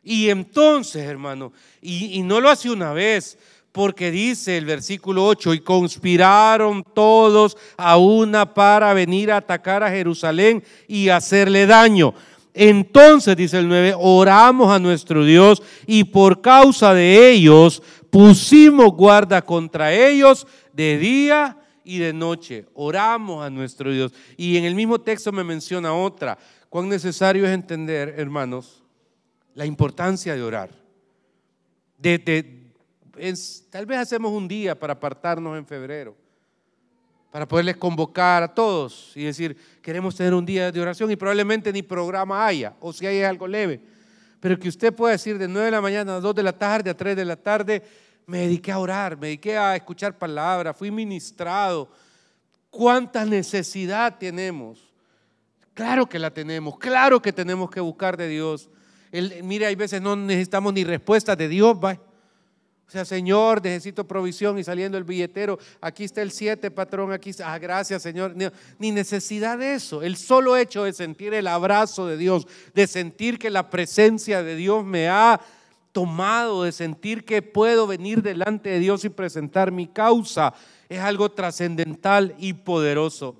Y 0.02 0.30
entonces, 0.30 1.04
hermano, 1.04 1.52
y, 1.80 2.20
no 2.24 2.40
lo 2.40 2.50
hace 2.50 2.68
una 2.68 2.92
vez, 2.92 3.38
porque 3.70 4.10
dice 4.10 4.58
el 4.58 4.64
versículo 4.64 5.24
8, 5.24 5.54
y 5.54 5.60
conspiraron 5.60 6.82
todos 6.82 7.56
a 7.76 7.98
una 7.98 8.52
para 8.52 8.94
venir 8.94 9.30
a 9.30 9.36
atacar 9.36 9.84
a 9.84 9.90
Jerusalén 9.90 10.64
y 10.88 11.08
hacerle 11.08 11.66
daño. 11.66 12.14
Entonces, 12.60 13.36
dice 13.36 13.60
el 13.60 13.68
9, 13.68 13.94
oramos 13.96 14.72
a 14.72 14.80
nuestro 14.80 15.24
Dios 15.24 15.62
y 15.86 16.02
por 16.02 16.40
causa 16.40 16.92
de 16.92 17.30
ellos 17.30 17.80
pusimos 18.10 18.92
guarda 18.92 19.42
contra 19.42 19.92
ellos 19.92 20.46
de 20.72 20.98
día 20.98 21.58
y 21.84 21.98
de 21.98 22.12
noche. 22.12 22.66
Oramos 22.74 23.44
a 23.44 23.50
nuestro 23.50 23.92
Dios. 23.92 24.12
Y 24.36 24.56
en 24.56 24.64
el 24.64 24.74
mismo 24.74 25.00
texto 25.00 25.32
me 25.32 25.44
menciona 25.44 25.94
otra. 25.94 26.38
Cuán 26.68 26.88
necesario 26.88 27.46
es 27.46 27.50
entender, 27.50 28.14
hermanos, 28.16 28.82
la 29.54 29.64
importancia 29.66 30.34
de 30.34 30.42
orar. 30.42 30.70
Tal 32.00 33.86
vez 33.86 33.98
hacemos 33.98 34.32
un 34.32 34.46
día 34.46 34.78
para 34.78 34.92
apartarnos 34.92 35.56
en 35.56 35.66
febrero, 35.66 36.14
para 37.30 37.48
poderles 37.48 37.76
convocar 37.76 38.42
a 38.42 38.54
todos 38.54 39.12
y 39.16 39.24
decir, 39.24 39.56
queremos 39.82 40.14
tener 40.14 40.34
un 40.34 40.46
día 40.46 40.70
de 40.70 40.80
oración 40.80 41.10
y 41.10 41.16
probablemente 41.16 41.72
ni 41.72 41.82
programa 41.82 42.46
haya, 42.46 42.74
o 42.80 42.92
si 42.92 43.06
hay 43.06 43.22
algo 43.22 43.46
leve 43.46 43.97
pero 44.40 44.58
que 44.58 44.68
usted 44.68 44.94
pueda 44.94 45.12
decir 45.12 45.38
de 45.38 45.48
9 45.48 45.66
de 45.66 45.70
la 45.70 45.80
mañana 45.80 46.16
a 46.16 46.20
2 46.20 46.34
de 46.34 46.42
la 46.42 46.52
tarde, 46.52 46.90
a 46.90 46.96
3 46.96 47.16
de 47.16 47.24
la 47.24 47.36
tarde, 47.36 47.82
me 48.26 48.40
dediqué 48.40 48.72
a 48.72 48.78
orar, 48.78 49.16
me 49.16 49.28
dediqué 49.28 49.56
a 49.56 49.74
escuchar 49.74 50.16
palabras, 50.16 50.76
fui 50.76 50.90
ministrado. 50.90 51.90
¿Cuánta 52.70 53.24
necesidad 53.24 54.18
tenemos? 54.18 54.92
Claro 55.74 56.06
que 56.08 56.18
la 56.18 56.30
tenemos, 56.30 56.78
claro 56.78 57.22
que 57.22 57.32
tenemos 57.32 57.70
que 57.70 57.80
buscar 57.80 58.16
de 58.16 58.28
Dios. 58.28 58.68
El, 59.10 59.42
mire, 59.42 59.66
hay 59.66 59.74
veces 59.74 60.02
no 60.02 60.14
necesitamos 60.16 60.72
ni 60.74 60.84
respuesta 60.84 61.34
de 61.34 61.48
Dios, 61.48 61.76
¿va? 61.82 61.98
O 62.88 62.90
sea, 62.90 63.04
Señor, 63.04 63.62
necesito 63.62 64.08
provisión 64.08 64.58
y 64.58 64.64
saliendo 64.64 64.96
el 64.96 65.04
billetero, 65.04 65.58
aquí 65.78 66.04
está 66.04 66.22
el 66.22 66.30
7, 66.30 66.70
patrón, 66.70 67.12
aquí 67.12 67.28
está, 67.28 67.52
ah, 67.52 67.58
gracias, 67.58 68.00
Señor. 68.00 68.34
Ni, 68.78 68.92
necesidad 68.92 69.58
de 69.58 69.74
eso. 69.74 70.02
El 70.02 70.16
solo 70.16 70.56
hecho 70.56 70.84
de 70.84 70.94
sentir 70.94 71.34
el 71.34 71.48
abrazo 71.48 72.06
de 72.06 72.16
Dios, 72.16 72.46
de 72.72 72.86
sentir 72.86 73.38
que 73.38 73.50
la 73.50 73.68
presencia 73.68 74.42
de 74.42 74.56
Dios 74.56 74.86
me 74.86 75.06
ha 75.10 75.38
tomado, 75.92 76.62
de 76.62 76.72
sentir 76.72 77.26
que 77.26 77.42
puedo 77.42 77.86
venir 77.86 78.22
delante 78.22 78.70
de 78.70 78.78
Dios 78.78 79.04
y 79.04 79.10
presentar 79.10 79.70
mi 79.70 79.86
causa, 79.86 80.54
es 80.88 81.00
algo 81.00 81.30
trascendental 81.30 82.34
y 82.38 82.54
poderoso. 82.54 83.36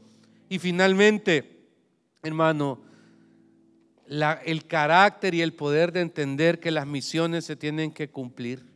Y 0.50 0.58
finalmente, 0.58 1.62
hermano, 2.22 2.82
el 4.06 4.66
carácter 4.66 5.34
y 5.34 5.40
el 5.40 5.54
poder 5.54 5.90
de 5.90 6.02
entender 6.02 6.60
que 6.60 6.70
las 6.70 6.86
misiones 6.86 7.46
se 7.46 7.56
tienen 7.56 7.90
que 7.92 8.10
cumplir 8.10 8.68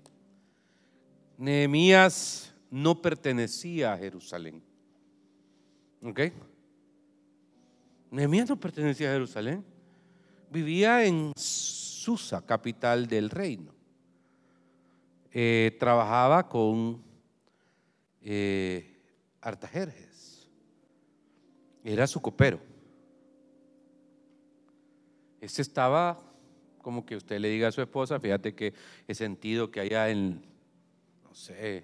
Nehemías 1.39 2.55
no 2.71 3.01
pertenecía 3.01 3.93
a 3.93 3.99
Jerusalén. 3.99 4.63
¿Ok? 6.03 6.21
Nehemías 8.11 8.49
no 8.49 8.59
pertenecía 8.59 9.11
a 9.11 9.15
Jerusalén. 9.15 9.65
Vivía 10.51 11.05
en 11.05 11.33
Susa, 11.37 12.45
capital 12.45 13.07
del 13.07 13.31
reino. 13.31 13.73
Eh, 15.31 15.77
trabajaba 15.81 16.49
con 16.49 17.03
eh, 18.21 19.01
Artajerjes. 19.41 20.49
Era 21.85 22.07
su 22.07 22.21
copero. 22.21 22.61
Este 25.41 25.63
estaba 25.63 26.19
como 26.83 27.07
que 27.07 27.17
usted 27.17 27.41
le 27.41 27.49
diga 27.49 27.69
a 27.69 27.73
su 27.73 27.81
esposa, 27.81 28.21
fíjate 28.21 28.55
que 28.55 28.75
he 29.09 29.15
sentido 29.15 29.71
que 29.71 29.81
allá 29.81 30.11
en 30.11 30.52
no 31.33 31.37
sé, 31.37 31.83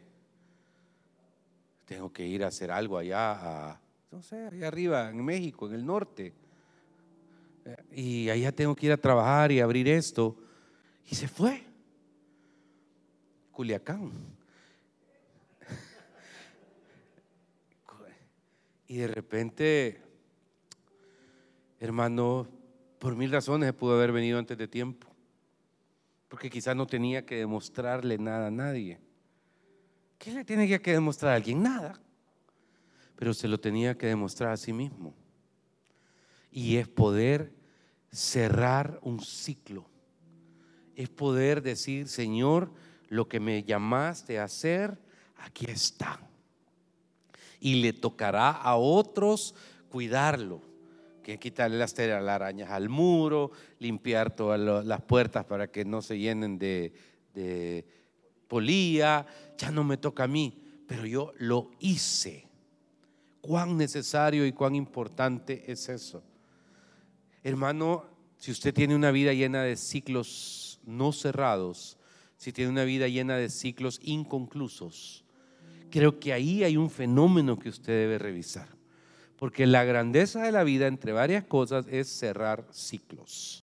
tengo 1.86 2.12
que 2.12 2.26
ir 2.26 2.44
a 2.44 2.48
hacer 2.48 2.70
algo 2.70 2.98
allá, 2.98 3.80
no 4.10 4.20
sé, 4.20 4.46
allá 4.46 4.68
arriba, 4.68 5.08
en 5.08 5.24
México, 5.24 5.66
en 5.66 5.74
el 5.74 5.86
norte. 5.86 6.34
Y 7.90 8.28
allá 8.28 8.52
tengo 8.52 8.76
que 8.76 8.84
ir 8.84 8.92
a 8.92 8.98
trabajar 8.98 9.50
y 9.50 9.60
abrir 9.60 9.88
esto. 9.88 10.36
Y 11.10 11.14
se 11.14 11.28
fue. 11.28 11.64
Culiacán. 13.50 14.12
Y 18.86 18.98
de 18.98 19.08
repente, 19.08 20.02
hermano, 21.80 22.46
por 22.98 23.16
mil 23.16 23.32
razones 23.32 23.72
pudo 23.72 23.94
haber 23.94 24.12
venido 24.12 24.38
antes 24.38 24.58
de 24.58 24.68
tiempo. 24.68 25.08
Porque 26.28 26.50
quizás 26.50 26.76
no 26.76 26.86
tenía 26.86 27.24
que 27.24 27.36
demostrarle 27.36 28.18
nada 28.18 28.48
a 28.48 28.50
nadie. 28.50 29.07
¿Qué 30.28 30.34
le 30.34 30.44
tiene 30.44 30.78
que 30.78 30.92
demostrar 30.92 31.32
a 31.32 31.36
alguien? 31.36 31.62
Nada. 31.62 31.98
Pero 33.16 33.32
se 33.32 33.48
lo 33.48 33.58
tenía 33.58 33.96
que 33.96 34.08
demostrar 34.08 34.50
a 34.50 34.58
sí 34.58 34.74
mismo. 34.74 35.14
Y 36.52 36.76
es 36.76 36.86
poder 36.86 37.50
cerrar 38.12 39.00
un 39.00 39.20
ciclo. 39.20 39.86
Es 40.94 41.08
poder 41.08 41.62
decir, 41.62 42.08
Señor, 42.08 42.70
lo 43.08 43.26
que 43.26 43.40
me 43.40 43.62
llamaste 43.62 44.38
a 44.38 44.44
hacer, 44.44 44.98
aquí 45.38 45.64
está. 45.64 46.20
Y 47.58 47.76
le 47.76 47.94
tocará 47.94 48.50
a 48.50 48.76
otros 48.76 49.54
cuidarlo. 49.88 50.60
Que 51.22 51.38
quitarle 51.38 51.78
las 51.78 51.94
telarañas 51.94 52.70
al 52.70 52.90
muro, 52.90 53.50
limpiar 53.78 54.36
todas 54.36 54.60
las 54.84 55.00
puertas 55.00 55.46
para 55.46 55.68
que 55.68 55.86
no 55.86 56.02
se 56.02 56.18
llenen 56.18 56.58
de 56.58 56.92
polía, 58.48 59.26
ya 59.56 59.70
no 59.70 59.84
me 59.84 59.96
toca 59.96 60.24
a 60.24 60.28
mí, 60.28 60.60
pero 60.86 61.06
yo 61.06 61.32
lo 61.38 61.70
hice. 61.78 62.48
Cuán 63.40 63.76
necesario 63.76 64.46
y 64.46 64.52
cuán 64.52 64.74
importante 64.74 65.70
es 65.70 65.88
eso. 65.88 66.22
Hermano, 67.44 68.04
si 68.36 68.50
usted 68.50 68.74
tiene 68.74 68.96
una 68.96 69.10
vida 69.10 69.32
llena 69.32 69.62
de 69.62 69.76
ciclos 69.76 70.80
no 70.84 71.12
cerrados, 71.12 71.98
si 72.36 72.52
tiene 72.52 72.70
una 72.70 72.84
vida 72.84 73.08
llena 73.08 73.36
de 73.36 73.50
ciclos 73.50 74.00
inconclusos, 74.02 75.24
creo 75.90 76.18
que 76.18 76.32
ahí 76.32 76.64
hay 76.64 76.76
un 76.76 76.90
fenómeno 76.90 77.58
que 77.58 77.68
usted 77.68 77.92
debe 77.92 78.18
revisar. 78.18 78.68
Porque 79.36 79.66
la 79.66 79.84
grandeza 79.84 80.42
de 80.42 80.52
la 80.52 80.64
vida, 80.64 80.88
entre 80.88 81.12
varias 81.12 81.44
cosas, 81.44 81.86
es 81.88 82.08
cerrar 82.08 82.66
ciclos. 82.72 83.64